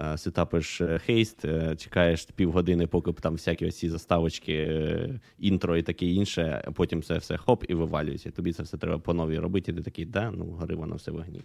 [0.00, 1.44] е, сетапиш е, хейст,
[1.76, 7.18] чекаєш півгодини, поки там всякі ось ці заставочки, інтро і таке інше, а потім це
[7.18, 8.30] все хоп і вивалюється.
[8.30, 9.72] Тобі це все треба по новій робити.
[9.72, 11.42] І ти такий, да, ну гори воно все вогні.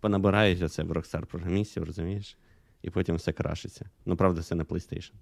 [0.00, 2.36] Понабираєш це в Rockstar програмістів, розумієш?
[2.82, 3.90] І потім все крашиться.
[4.06, 5.12] Ну, правда, це не PlayStation.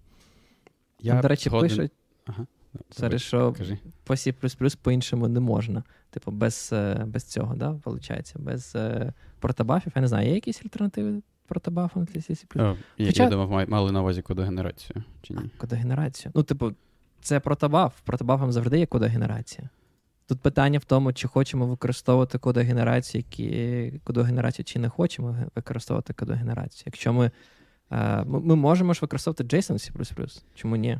[1.00, 1.68] Я, До речі, згоден...
[1.68, 1.92] пишуть.
[2.26, 2.46] Ага.
[2.90, 3.78] Це що Кажи.
[4.04, 5.82] по C++ по-іншому не можна.
[6.10, 8.32] Типу, без е, без цього, да, виходить?
[8.36, 9.92] Без е, протобафів.
[9.96, 12.60] Я не знаю, є якісь альтернативи протобафу для C++?
[12.60, 13.22] О, Хоча...
[13.22, 15.04] Я думав, мали на увазі кодогенерацію.
[15.22, 15.40] чи ні?
[15.44, 16.32] А, кодогенерацію.
[16.34, 16.72] Ну, типу,
[17.20, 18.00] це протобаф.
[18.04, 19.68] Протобафом завжди є кодогенерація.
[20.28, 26.82] Тут питання в тому, чи хочемо використовувати кодогенерацію, які кодогенерацію, чи не хочемо використовувати кодогенерацію.
[26.86, 27.30] Якщо ми
[27.92, 30.98] е, ми можемо ж використовувати JSON C++, чому ні?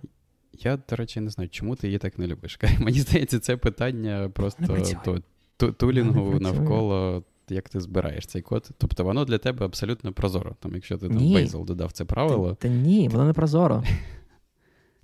[0.64, 2.58] Я, до речі, не знаю, чому ти її так не любиш.
[2.78, 5.22] Мені здається, це питання просто
[5.56, 7.24] то, тулінгу навколо.
[7.48, 8.70] Як ти збираєш цей код?
[8.78, 10.56] Тобто воно для тебе абсолютно прозоро.
[10.60, 12.48] Там, Якщо ти там Bazel додав це правило.
[12.48, 13.84] Та, та ні, воно не прозоро.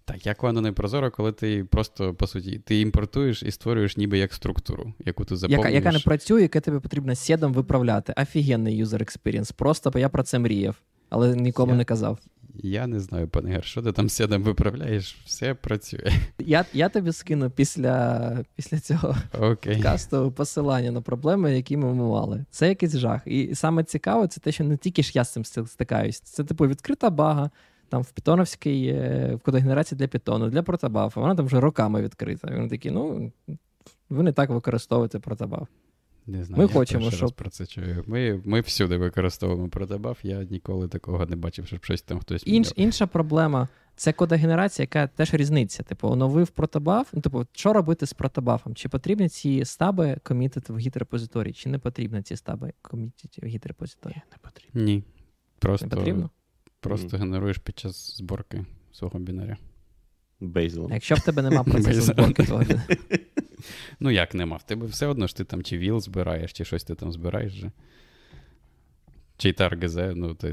[0.04, 4.18] Так, як воно не прозоро, коли ти просто, по суті, ти імпортуєш і створюєш ніби
[4.18, 5.66] як структуру, яку ти заповнюєш.
[5.66, 8.14] Яка яка не працює, яке тобі потрібно sed ом виправляти.
[8.16, 9.52] Офігенний user experience.
[9.52, 10.76] Просто я про це мріяв,
[11.10, 12.18] але нікому я, не казав.
[12.54, 16.12] Я не знаю, пане Гер, що ти там sed ом виправляєш, все працює.
[16.38, 19.82] Я я тобі скину після після цього okay.
[19.82, 22.44] касту посилання на проблеми, які ми мали.
[22.50, 23.20] Це якийсь жах.
[23.26, 26.20] І саме цікаве, це те, що не тільки ж я з цим стикаюсь.
[26.20, 27.50] Це, типу, відкрита бага
[27.88, 31.20] там в Пітоновській е, в кодогенерації для Пітону, для протобафа.
[31.20, 32.48] Вона там вже роками відкрита.
[32.48, 33.32] І вони такі, ну,
[34.10, 35.68] ви не так використовуєте протобаф.
[36.26, 37.20] Не знаю, Ми я хочемо, щоб...
[37.20, 38.04] раз про це чую.
[38.06, 42.72] Ми ми всюди використовуємо продабаф, я ніколи такого не бачив, щоб щось там хтось Інш,
[42.76, 45.82] Інша проблема це кодогенерація, яка теж різниця.
[45.82, 47.08] Типу, оновив протобаф.
[47.12, 48.74] Ну, типу, що робити з протобафом?
[48.74, 54.22] Чи потрібні ці стаби комітити в гіт-репозиторії, чи не потрібні ці стаби комітити в гіт-репозиторії?
[54.30, 54.82] Не потрібно.
[54.82, 55.04] Ні.
[55.58, 56.30] Просто, не потрібно?
[56.80, 57.20] Просто mm.
[57.20, 59.56] генеруєш під час зборки свого бінаря.
[60.40, 60.86] Бейзл.
[60.90, 62.64] Якщо в тебе нема процесу зборки твого
[64.00, 64.56] Ну як нема?
[64.56, 67.52] В тебе все одно ж ти там чи віл збираєш, чи щось ти там збираєш
[67.52, 67.70] же.
[69.42, 70.48] Чи ГЗ, ну, то,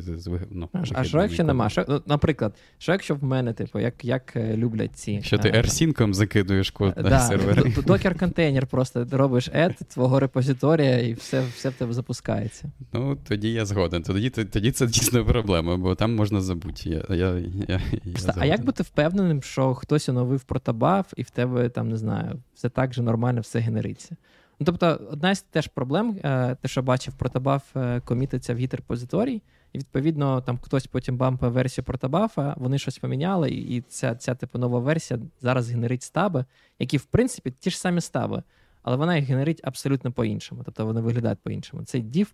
[0.51, 1.69] ну, А, а що якщо нема?
[1.69, 5.21] Що, ну, Наприклад, що якщо в мене, типу, як як е, люблять ці.
[5.23, 7.61] Що ти AirSync закидуєш код на да, сервери?
[7.61, 12.71] Докер-контейнер просто робиш ед твого репозиторія, і все все в тебе запускається.
[12.93, 14.03] Ну, тоді я згоден.
[14.03, 16.89] Тоді тоді це дійсно проблема, бо там можна забути.
[16.89, 17.37] Я, я,
[17.67, 21.97] я, я А як бути впевненим, що хтось оновив протобаф, і в тебе там, не
[21.97, 24.15] знаю, все так же нормально все генериться?
[24.59, 29.41] Ну, Тобто, одна з теж проблем, е, те, що бачив, протобаф е, комітиться в гіт-репозиторій,
[29.73, 34.59] і відповідно там хтось потім бампає версію протобафа, вони щось поміняли, і ця ця типу
[34.59, 36.45] нова версія зараз генерить стаби,
[36.79, 38.43] які, в принципі, ті ж самі стаби,
[38.81, 40.61] але вона їх генерить абсолютно по-іншому.
[40.65, 41.83] Тобто вони виглядають по-іншому.
[41.83, 42.33] Цей дів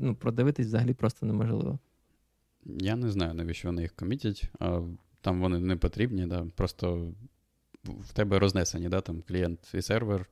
[0.00, 1.78] ну, продивитись взагалі просто неможливо.
[2.64, 4.50] Я не знаю, навіщо вони їх комітять.
[5.20, 6.46] Там вони не потрібні, да.
[6.54, 7.12] просто
[7.84, 10.26] в тебе рознесені, да, там клієнт і сервер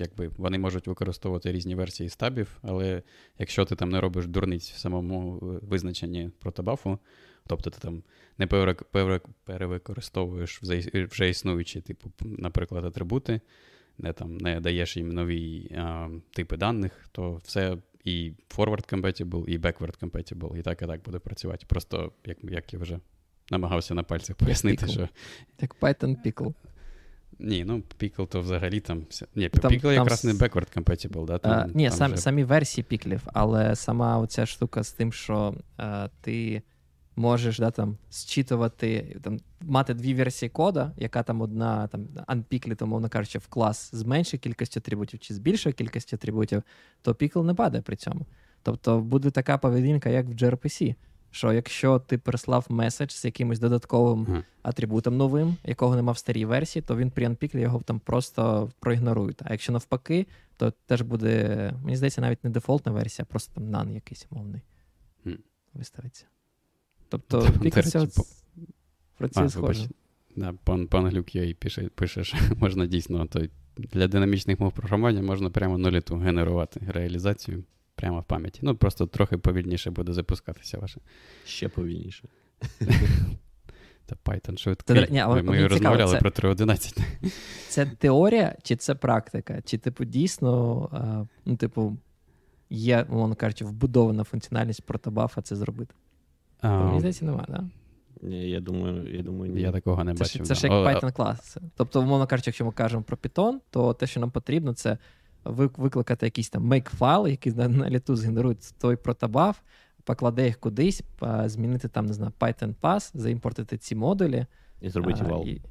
[0.00, 3.02] якби вони можуть використовувати різні версії стабів, але
[3.38, 6.98] якщо ти там не робиш дурниць в самому е, визначенні протобафу,
[7.46, 8.02] тобто ти там
[8.38, 8.46] не
[9.44, 13.40] перевикористовуєш вже існуючі, типу, наприклад, атрибути,
[13.98, 19.58] не там не даєш їм нові а, типи даних, то все і forward compatible, і
[19.58, 21.64] backward compatible, і так і так буде працювати.
[21.68, 23.00] Просто як як я вже
[23.50, 24.90] намагався на пальцях пояснити, Pickle.
[24.90, 25.08] що.
[25.60, 26.54] Як Python Pickle.
[27.38, 29.02] Ні, ну Pickle то взагалі там.
[29.34, 31.38] Ні, Там- Pickle там якраз с- не backward compatible, да?
[31.38, 35.12] Там, А, ні, там сам, вже- самі версії піклів, але сама оця штука з тим,
[35.12, 36.62] що е, ти
[37.16, 43.08] можеш да, там, зчитувати, там, мати дві версії кода, яка там одна там, unpicklet, умовно
[43.08, 46.62] кажучи, в клас з меншою кількістю атрибутів чи з більшою кількістю атрибутів,
[47.02, 48.26] то пікл не падає при цьому.
[48.62, 50.94] Тобто буде така поведінка, як в gRPC,
[51.36, 54.42] що якщо ти прислав меседж з якимось додатковим Ага.
[54.62, 59.34] атрибутом новим, якого нема в старій версії, то він при unpickle його там просто проігнорує.
[59.44, 60.26] А якщо навпаки,
[60.56, 64.62] то теж буде, мені здається, навіть не дефолтна версія, а просто там none якийсь умовний
[65.24, 65.30] Хм.
[65.74, 66.24] виставиться.
[67.08, 68.22] Тобто речі,
[69.18, 69.88] працює схоже.
[70.36, 75.22] Да, пан, пан Глюк і пише, пише, що можна дійсно той, для динамічних мов програмування
[75.22, 77.64] можна прямо на літу генерувати реалізацію
[77.96, 78.60] прямо в пам'яті.
[78.62, 81.00] Ну, просто трохи повільніше буде запускатися ваше.
[81.44, 82.28] Ще повільніше.
[84.06, 84.96] Та Python швидкий.
[85.06, 86.98] Та, ні, а ми цікаво, розмовляли це- про 3.11.
[87.68, 89.62] Це теорія чи це практика?
[89.64, 91.96] Чи, типу, дійсно, ну, типу,
[92.70, 95.94] є, умовно кажучи, вбудована функціональність протобафа це зробити?
[96.60, 97.56] А, Мені здається, немає, так?
[97.56, 97.68] Да?
[98.28, 99.60] Ні, я думаю, я думаю, ні.
[99.60, 100.46] я такого не Це ж, бачив.
[100.46, 101.56] це ж як Python клас.
[101.76, 104.98] Тобто, умовно кажучи, якщо ми кажемо про Python, то те, що нам потрібно, це
[105.52, 109.58] викликати якийсь там make файл, який на, на літу згенерує той протобаф,
[110.04, 111.02] покладе їх кудись,
[111.44, 114.46] змінити там, не знаю, Python pass, заімпортити ці модулі.
[114.80, 115.46] І зробити вал.
[115.46, 115.62] і-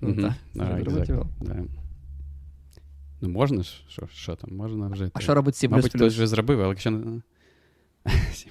[0.00, 0.22] Ну, Мгм.
[0.22, 1.26] так, Да, зробити вал.
[3.20, 5.10] Ну, можна ж, що, що там, можна вже.
[5.14, 5.68] А що робить C++?
[5.68, 7.20] Мабуть, хтось вже зробив, але якщо не.
[8.32, 8.46] C++.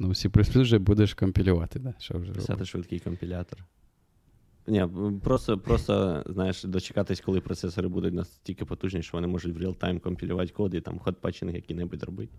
[0.00, 1.94] Ну, C++ вже будеш компілювати, да?
[1.98, 3.64] що вже Писати швидкий компілятор.
[4.66, 4.86] Ні,
[5.24, 10.52] просто, просто, знаєш, дочекатись, коли процесори будуть настільки потужні, що вони можуть в реал-тайм компілювати
[10.52, 12.32] код і там ход-патчинг який-небудь робити.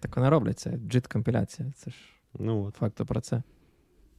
[0.00, 0.70] Так вони роблять це.
[0.70, 1.72] JIT-компіляція.
[1.76, 1.96] Це ж
[2.38, 2.74] Ну от.
[2.76, 3.42] факту про це.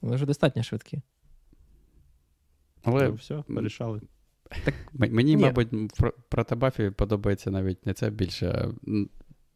[0.02, 1.02] Вони вже достатньо швидкі.
[2.84, 4.02] Але Ну, все, порішали.
[5.02, 5.43] М- Мені, Ні.
[5.43, 8.70] мабуть, в про- протобафі подобається навіть не це більше.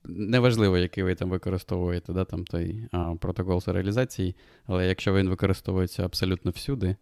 [0.08, 4.36] Неважливо, який ви там використовуєте, да, там той а, протокол серіалізації,
[4.66, 6.96] але якщо він використовується абсолютно всюди,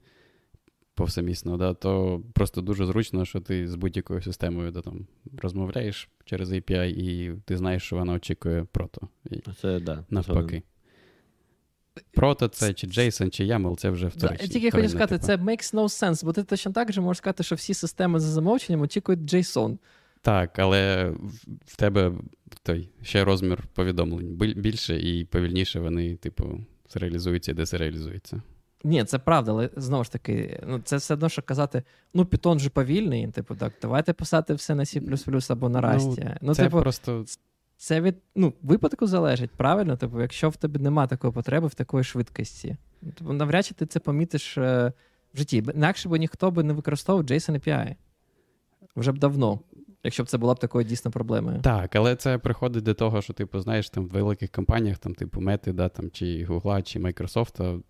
[0.96, 5.08] повсемісно, да, то просто дуже зручно, що ти з будь-якою системою да, там,
[5.42, 9.08] розмовляєш через API, і ти знаєш, що вона очікує прото.
[9.32, 10.06] І Це да.
[10.10, 10.64] навпаки.
[12.14, 15.26] Прото це чи JSON, чи YAML, це вже Да, я тільки хотів сказати, типа.
[15.26, 18.28] це makes no sense, бо ти точно так же можеш сказати, що всі системи за
[18.28, 19.78] замовченням очікують JSON.
[20.22, 21.10] Так, але
[21.66, 22.12] в- тебе
[22.64, 28.42] той ще розмір повідомлень більше і повільніше вони, типу, серіалізуються і десеріалізуються.
[28.84, 32.60] Ні, це правда, але знову ж таки, ну це все одно, що казати, ну Python
[32.60, 36.38] же повільний, типу, так, давайте писати все на C або на Ну, Rust.
[36.42, 37.26] Ну, це типу, просто
[37.78, 39.98] це від ну, випадку залежить, правильно?
[39.98, 42.78] Типу, якщо в тебе немає такої потреби в такої швидкості,
[43.18, 44.94] типу, навряд чи ти це помітиш е,
[45.34, 45.64] в житті.
[45.76, 47.96] Інакше б ніхто би не використовував JSON API.
[48.96, 49.60] Вже б давно,
[50.04, 51.60] якщо б це була б такою дійсно проблемою.
[51.62, 55.42] так, але це приходить до того, що, типу, знаєш, там в великих компаніях, там, типу,
[55.42, 57.82] Мети, да, там, чи Google, чи Microsoft,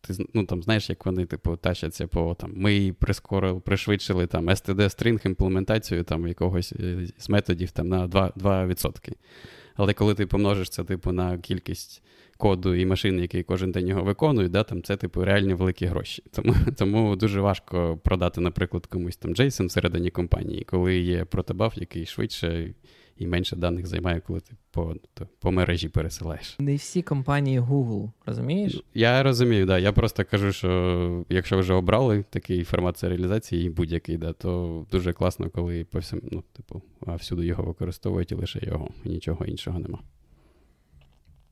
[0.00, 4.76] ти ну, там, знаєш, як вони, типу, тащаться по там, ми прискорили, пришвидшили там std
[4.76, 8.32] string імплементацію там якогось е, з методів там на 2%.
[8.32, 9.12] 2%.
[9.74, 12.02] Але коли ти помножиш це, типу, на кількість
[12.36, 16.22] коду і машин, які кожен день його виконують, да, там це, типу, реальні великі гроші.
[16.32, 22.06] Тому, тому дуже важко продати, наприклад, комусь там JSON всередині компанії, коли є протобаф, який
[22.06, 22.74] швидше
[23.20, 26.56] і менше даних займає, коли ти по, то, по мережі пересилаєш.
[26.58, 28.84] Не всі компанії Google, розумієш?
[28.94, 29.78] Я розумію, да.
[29.78, 35.50] Я просто кажу, що якщо вже обрали такий формат серіалізації, будь-який, да, то дуже класно,
[35.50, 39.78] коли по всьому, ну, типу, а всюди його використовують і лише його, і нічого іншого
[39.78, 39.98] нема.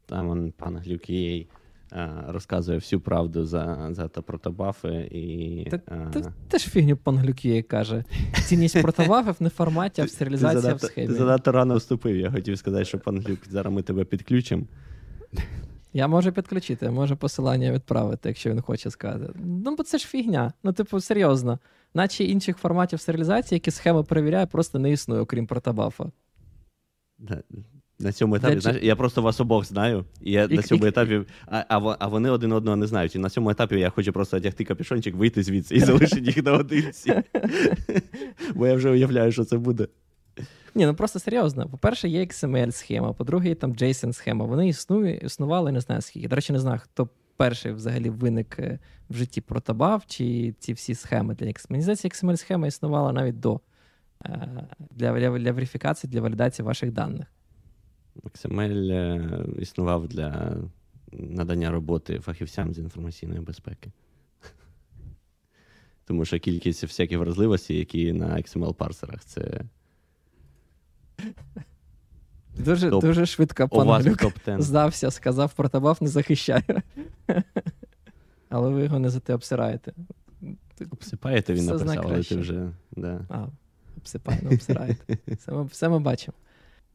[0.07, 1.49] Там он, пан Глюкій
[2.29, 5.67] розказує всю правду за, за та протобафи і.
[5.71, 8.05] Та- а, Та теж фігню пан Глюкіє каже.
[8.45, 11.07] Цінність протовафів не в форматі, а в ти стерилізації, а в схемі.
[11.07, 12.17] ти занадто рано вступив.
[12.17, 14.63] Я хотів сказати, що пан Глюк, зараз ми тебе підключимо.
[15.93, 19.33] Я можу підключити, можу посилання відправити, якщо він хоче сказати.
[19.45, 20.53] Ну, бо це ж фігня.
[20.63, 21.59] Ну, типу, серйозно.
[21.95, 26.11] Наче інших форматів стерилізації, які схема перевіряє, просто не існує, окрім протобафа.
[28.01, 30.87] На цьому етапі, Для знаєш, я просто вас обох знаю, і я І- на цьому
[30.87, 33.17] і- етапі, а, а, а вони один одного не знають.
[33.17, 37.23] І на цьому етапі я хочу просто одягти капюшончик, вийти звідси і залишити їх наодинці.
[38.55, 39.89] Бо я вже уявляю, що це буде.
[40.75, 41.69] Ні, ну просто серйозно.
[41.69, 44.47] По-перше, є XML-схема, по-друге, є там JSON-схема.
[44.47, 46.29] Вони існують, існували, не знаю скільки.
[46.29, 48.79] До речі, не знаю, хто перший взагалі виник е,
[49.11, 51.67] в житті протобав, чи ці всі схеми для XML.
[51.69, 53.61] Мені здається, XML-схема існувала навіть до
[54.25, 54.49] е,
[54.91, 57.27] для, для, для верифікації, для валідації ваших даних.
[58.25, 60.57] XML е, існував для
[61.13, 63.93] надання роботи фахівцям з інформаційної безпеки.
[66.05, 69.61] Тому що кількість всяких вразливостей, які на XML-парсерах, це.
[72.59, 73.05] Дуже Топ.
[73.05, 76.83] дуже швидко пан Глюк здався, сказав про табаф, не захищаю.
[78.49, 79.93] Але ви його не за те обсираєте.
[80.91, 82.73] Обсипаєте, він написав, але ти вже.
[82.97, 83.21] Да.
[83.29, 83.47] А,
[83.97, 85.19] обсипає, обсираєте.
[85.37, 86.35] Все ми, все ми бачимо.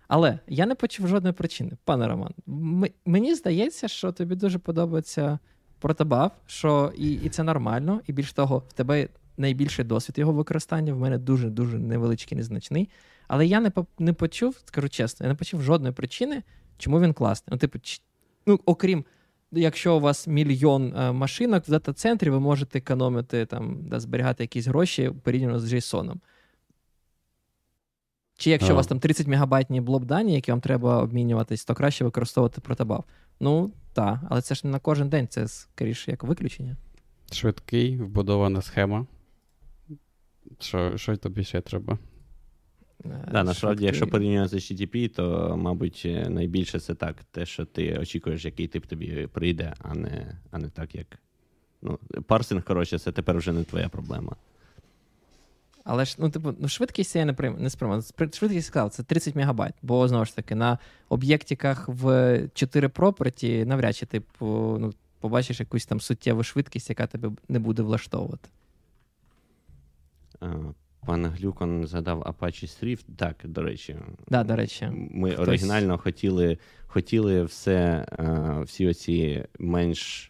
[0.08, 2.32] Але я не почув жодної причини, пане Роман.
[2.48, 5.40] М- мені здається, що тобі дуже подобається
[5.80, 10.94] протобаф, що і, і це нормально, і більш того, в тебе найбільший досвід його використання,
[10.94, 12.90] в мене дуже-дуже невеличкий, незначний.
[13.28, 16.44] Але я не, по- не почув, скажу чесно, я не почув жодної причини,
[16.78, 17.48] чому він класний.
[17.52, 18.02] Ну, типу, ч-
[18.46, 19.06] ну, окрім,
[19.52, 24.68] якщо у вас мільйон е, машинок в дата-центрі, ви можете економити там, да, зберігати якісь
[24.68, 26.14] гроші порівняно з JSON.
[28.44, 28.74] Чи якщо А.
[28.74, 33.06] у вас там 30 мегабайтні блок дані, які вам треба обмінюватись, то краще використовувати протобаф.
[33.40, 36.78] Ну, так, але це ж не на кожен день, це скоріше як виключення.
[37.32, 39.08] Швидкий, вбудована схема.
[40.60, 41.98] Що, що тобі ще треба?
[43.06, 47.98] Е, Да, насправді, якщо порівнювати з HTTP, то, мабуть, найбільше це так, те, що ти
[47.98, 51.08] очікуєш, який тип тобі прийде, а не, а не так, як.
[51.82, 54.36] Ну, парсинг, коротше, це тепер вже не твоя проблема.
[55.84, 58.02] Але ж, ну, типу, ну, швидкість я не прийму, не сприймаю.
[58.34, 59.74] Швидкість сказав, це 30 мегабайт.
[59.82, 60.78] Бо знову ж таки, на
[61.10, 67.08] об'єктиках в 4 property навряд чи ти по- ну, побачиш якусь там суттєву швидкість, яка
[67.08, 68.50] тебе не буде влаштовувати.
[71.06, 73.06] Пан Глюкон згадав Apache Swift.
[73.18, 73.96] Так, до речі,
[74.30, 74.88] Да, до речі.
[74.94, 76.58] ми хтось- оригінально хотіли,
[76.88, 80.30] хотіли все, е, всі оці менш.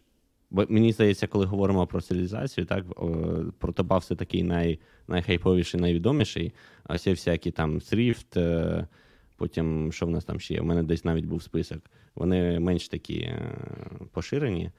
[0.54, 3.10] Бо мені здається, коли говоримо про серіалізацію, так, о,
[3.60, 6.54] протобаф це такий най, найхайповіший, найвідоміший.
[6.84, 8.88] А всі всякі там Thrift, е,
[9.38, 10.62] потім що в нас там ще є?
[10.62, 11.80] У мене десь навіть був список.
[12.16, 13.56] Вони менш такі е,
[14.12, 14.72] поширені,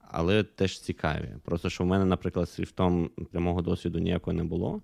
[0.00, 1.28] але теж цікаві.
[1.44, 4.82] Просто що в мене, наприклад, з Thrift прямого досвіду ніякого не було.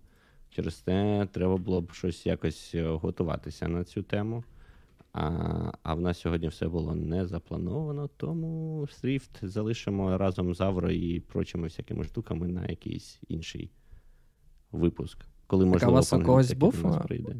[0.50, 4.44] Через те треба було б щось якось е, готуватися на цю тему.
[5.12, 10.90] А, а в нас сьогодні все було не заплановано, тому Thrift залишимо разом з Авро
[10.90, 13.70] і прочими всякими штуками на якийсь інший
[14.70, 15.18] випуск.
[15.46, 17.36] Коли можливо вас у когось був, нас прийде.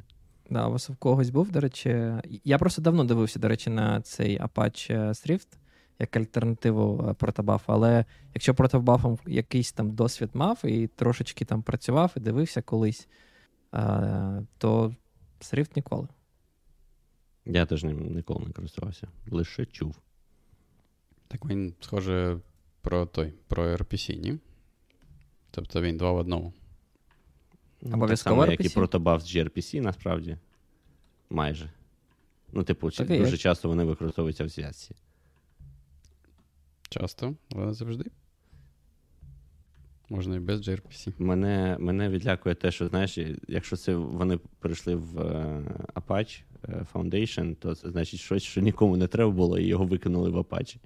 [0.50, 2.12] Да, у вас в когось був, до речі.
[2.44, 5.48] Я просто давно дивився, до речі, на цей Apache Thrift
[5.98, 7.72] як альтернативу е, протобафу.
[7.72, 8.04] Але
[8.34, 13.08] якщо протобафом якийсь там досвід мав і трошечки там працював і дивився колись,
[13.74, 14.94] е, то
[15.40, 16.08] Thrift ніколи.
[17.46, 19.96] Я теж ним ніколи не користувався, лише чув.
[21.28, 22.38] Так він, схоже,
[22.80, 24.38] про той, про RPC, ні?
[25.50, 26.52] Тобто він два в одному.
[27.82, 28.74] Ну, так Обов'язково як і RPC?
[28.74, 30.38] протобаф з gRPC, насправді.
[31.30, 31.70] Майже.
[32.52, 33.18] Ну, типу, Так і є.
[33.18, 34.94] дуже часто вони використовуються в зв'язці.
[36.88, 38.10] Часто, але не завжди.
[40.08, 41.12] Можна і без gRPC.
[41.18, 43.18] Мене, мене відлякує те, що знаєш,
[43.48, 45.62] якщо це вони перейшли в е,
[45.94, 46.42] Apache
[46.94, 50.76] Foundation, то це значить щось, що нікому не треба було, і його викинули в Apache.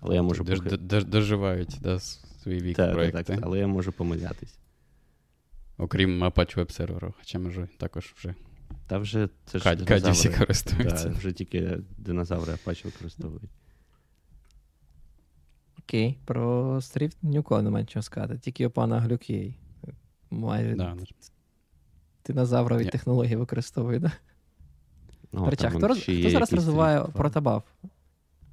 [0.00, 3.22] Але я можу Дож- дож- Доживають да, свій вік Та, та, проєкти.
[3.24, 4.58] так, але я можу помилятись.
[5.78, 8.34] Окрім Apache Web серверу, хоча може також вже
[8.86, 10.38] Та вже це ж Каді, всі динозаври.
[10.38, 11.08] користуються.
[11.08, 13.50] Да, вже тільки динозаври Apache використовують.
[15.78, 18.38] Окей, про Thrift ніколи немає нічого сказати.
[18.38, 19.54] Тільки у пана Глюк є.
[20.30, 20.96] Майже Да,
[22.26, 24.12] динозаврові технології використовує, да?
[25.32, 27.12] Ну, До там хто, роз- хто зараз розвиває Thrift.
[27.12, 27.62] протобаф?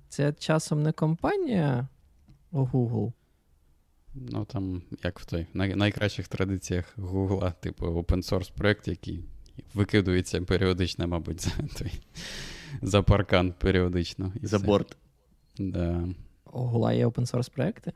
[0.10, 1.88] Це часом не компанія
[2.52, 3.12] у Google.
[4.16, 9.24] Ну там, як в той, най- найкращих традиціях Гугла, типу open source проєкт, який
[9.74, 11.92] викидується періодично, мабуть, за той
[12.82, 14.34] за паркан періодично.
[14.42, 14.66] і За все.
[14.66, 14.98] борт.
[15.60, 16.08] Да.
[16.54, 17.92] У Google є open source проекти.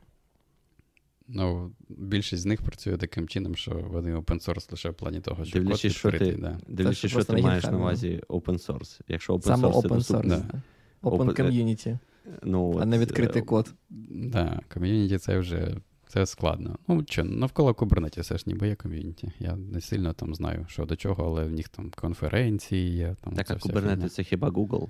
[1.28, 5.44] Ну, більшість з них працює таким чином, що вони open source лише в плані того,
[5.44, 6.34] що Дивлячись, код що відкритий.
[6.34, 6.58] ти- Да.
[6.68, 9.00] Дивлячись, що що ти маєш на увазі open source.
[9.08, 10.28] Якщо open Саме source open source.
[10.28, 10.38] Да.
[10.38, 10.62] да.
[11.02, 11.98] Open Open- community,
[12.42, 13.74] ну, а от, не відкритий е, код.
[14.10, 16.76] Да, ком'юніті це вже це складно.
[16.88, 19.32] Ну, що, навколо Kubernetes все ж ніби є ком'юніті.
[19.38, 23.16] Я не сильно там знаю, що до чого, але в них там конференції є.
[23.20, 24.88] Там Так, а Kubernetes це хіба Google?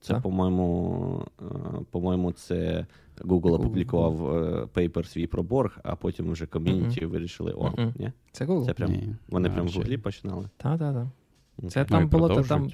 [0.00, 0.22] Це, Так.
[0.22, 1.44] по-моєму, е,
[1.90, 2.86] по-моєму, це
[3.20, 3.54] Google Google.
[3.54, 8.12] опублікував е, paper свій про Borg, а потім вже ком'юніті вирішили, о, ні?
[8.32, 8.64] Це Google.
[8.64, 9.16] Це прям, Ні.
[9.28, 10.48] вони А, прям в Гуглі починали.
[10.56, 11.06] Так, так, так.
[11.70, 11.80] Це.
[11.80, 12.70] Ну, там було та, там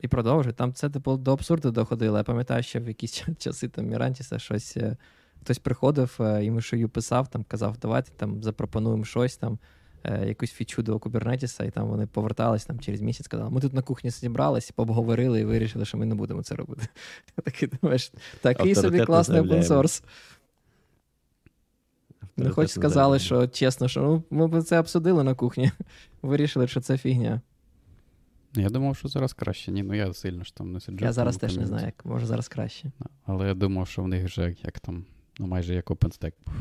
[0.00, 0.56] і продовжують.
[0.56, 2.16] Там це типу, до абсурду доходило.
[2.18, 4.76] Я пам'ятаю, що в якісь часи там Мірантіса щось.
[4.76, 4.96] е,
[5.42, 9.58] Хтось приходив, е, йому шию писав, там казав, давайте там запропонуємо щось там,
[10.26, 13.82] якусь фічу до Кубернетіса, і там вони повертались там через місяць, казали, ми тут на
[13.82, 16.88] кухні зібрались, поговорили і вирішили, що ми не будемо це робити.
[17.44, 20.02] Такий думаєш, такий собі класний open source.
[22.36, 25.70] Ну, хоч сказали, що чесно, що ну, ми це обсудили на кухні.
[26.22, 27.40] Вирішили, що це фігня.
[28.54, 29.72] Я думав, що зараз краще.
[29.72, 31.04] Ні, ну я сильно ж там не сиджу.
[31.04, 32.92] Я зараз теж не знаю, як може зараз краще.
[33.24, 35.04] Але я думав, що в них вже як там,
[35.38, 36.54] ну майже як OpenStack був.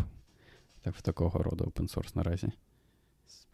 [0.82, 2.52] Так в такого роду open source наразі.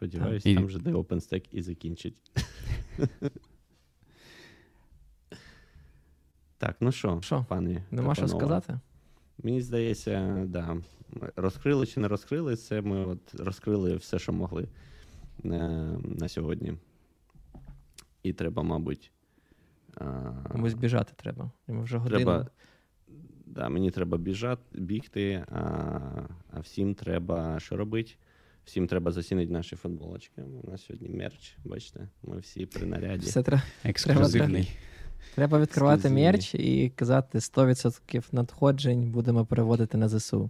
[0.02, 0.56] Сподіваюся, і...
[0.56, 2.16] там вже де OpenStack і закінчить.
[6.58, 7.84] так, ну що, пані?
[7.92, 8.80] Нема що сказати?
[9.44, 10.78] Мені здається, да.
[11.36, 14.68] Розкрили чи не розкрили, це ми от розкрили все, що могли
[15.44, 16.74] на, е, на сьогодні.
[18.24, 19.12] І треба, мабуть.
[20.52, 21.52] Комусь біжати треба.
[21.68, 22.26] Йому вже годину.
[22.26, 22.50] Треба,
[23.46, 25.60] да, Мені треба біжати, бігти, а
[26.52, 28.12] а всім треба що робити?
[28.66, 30.42] Всім треба засінити наші футболочки.
[30.64, 33.26] У нас сьогодні мерч, бачите, ми всі при наряді.
[33.26, 33.64] Все треба.
[33.84, 34.72] Ексклюзивний.
[35.36, 40.50] Треба відкривати мерч і казати 100% надходжень будемо переводити на ЗСУ.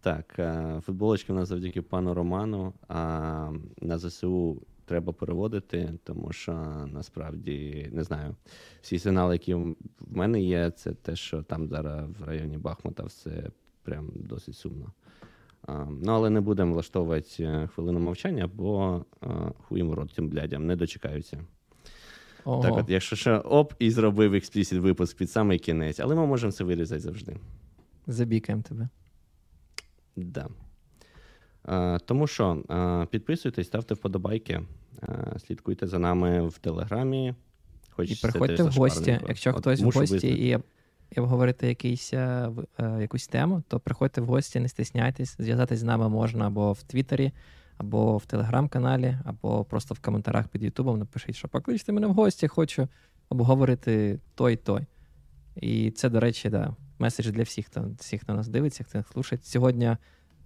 [0.00, 0.40] Так,
[0.86, 6.52] футболочки у нас завдяки пану Роману, а на ЗСУ треба переводити, тому що
[6.92, 8.36] насправді не знаю.
[8.82, 13.50] Всі сигнали, які в мене є, це те, що там зараз в районі Бахмута все
[13.82, 14.92] прям досить сумно.
[16.02, 19.04] Ну, але не будемо влаштовувати е, хвилину мовчання, бо
[19.68, 21.44] хуїм рот цим блядям не дочекаються.
[22.44, 22.62] Ого.
[22.62, 26.52] Так, от, якщо ще оп, і зробив експлісіт випуск під самий кінець, але ми можемо
[26.52, 27.36] це вирізати завжди.
[28.06, 28.88] Забікаємо тебе.
[30.16, 30.48] Да.
[31.64, 34.60] А, Тому що а, підписуйтесь, ставте вподобайки,
[35.00, 37.34] а, слідкуйте за нами в Телеграмі.
[37.90, 39.20] Хоч і приходьте в гості.
[39.28, 40.58] Якщо от, хтось в гості і
[41.10, 42.52] і обговорити якийсь, а,
[43.00, 47.32] якусь тему, то приходьте в гості, не стесняйтесь, зв'язатись з нами можна або в Твіттері
[47.80, 52.48] або в телеграм-каналі, або просто в коментарях під Ютубом напишіть, що покличте мене в гості,
[52.48, 52.88] хочу
[53.28, 54.86] обговорити той той.
[55.56, 59.06] І це, до речі, да, меседж для всіх, хто всіх, хто нас дивиться, хто нас
[59.12, 59.40] слушає.
[59.42, 59.96] Сьогодні,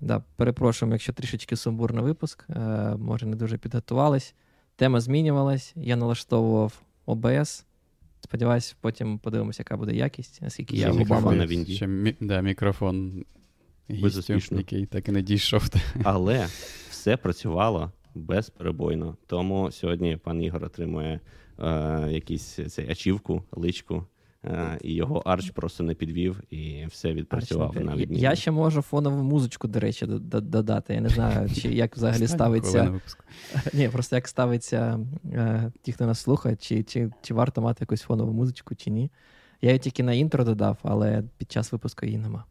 [0.00, 2.60] да, перепрошуємо, якщо трішечки сумбурний випуск, е,
[2.98, 4.34] може, не дуже підготувались.
[4.76, 7.64] Тема змінювалась, я налаштовував ОБС.
[8.28, 11.74] Сподіваюсь, потім подивимося, яка буде якість, наскільки я губами на Вінді.
[11.74, 13.24] Ще мі- да, мікрофон
[13.90, 15.68] гістю, який так і не дійшов.
[16.04, 16.46] Але
[16.90, 19.16] все працювало безперебойно.
[19.26, 21.20] Тому сьогодні пан Ігор отримує
[21.58, 24.06] е, якісь цей ачівку, личку.
[24.44, 28.22] Е, і його арч просто не підвів і все відпрацював на відміну.
[28.22, 30.94] Я ще можу фонову музичку, до речі, додати.
[30.94, 33.00] Я не знаю, чи як взагалі ставиться.
[33.74, 35.00] Ні, просто як ставиться
[35.32, 39.10] е, ті, хто нас слухає, чи, чи, чи варто мати якусь фонову музичку, чи ні.
[39.62, 42.44] Я її тільки на інтро додав, але під час випуску її нема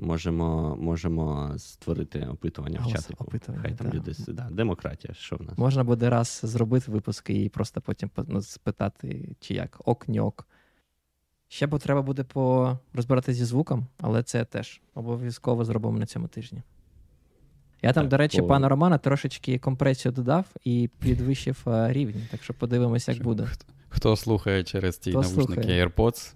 [0.00, 3.24] можемо можемо створити опитування Голос, в чатику.
[3.24, 3.96] Опитування, Хай там да.
[3.96, 5.14] люди да, демократія.
[5.14, 9.80] Що в нас можна буде раз зробити випуск і просто потім ну, спитати, чи як
[9.84, 10.46] ок, не ок.
[11.52, 12.24] Ще бо треба буде
[12.94, 16.62] розбиратися зі звуком, але це теж обов'язково зробимо на цьому тижні.
[17.82, 18.46] Я там, так, до речі, по...
[18.46, 23.48] пана Романа трошечки компресію додав і підвищив рівень, так що подивимося, як буде.
[23.88, 25.86] Хто слухає через ті хто навушники слухає?
[25.86, 26.34] AirPods,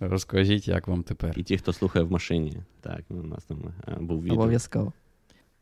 [0.00, 1.32] розкажіть, як вам тепер.
[1.36, 2.56] І ті, хто слухає в машині.
[2.80, 4.34] Так, у нас там е, був відео.
[4.34, 4.92] Обов'язково.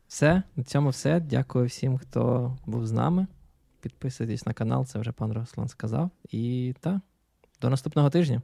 [0.07, 1.19] Все, на цьому все.
[1.19, 3.27] Дякую всім, хто був з нами.
[3.81, 6.09] Підписуйтесь на канал, це вже пан Руслан сказав.
[6.29, 6.99] І так,
[7.61, 8.41] до наступного тижня.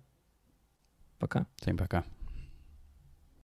[1.18, 1.46] Пока.
[1.56, 2.04] Всім пока.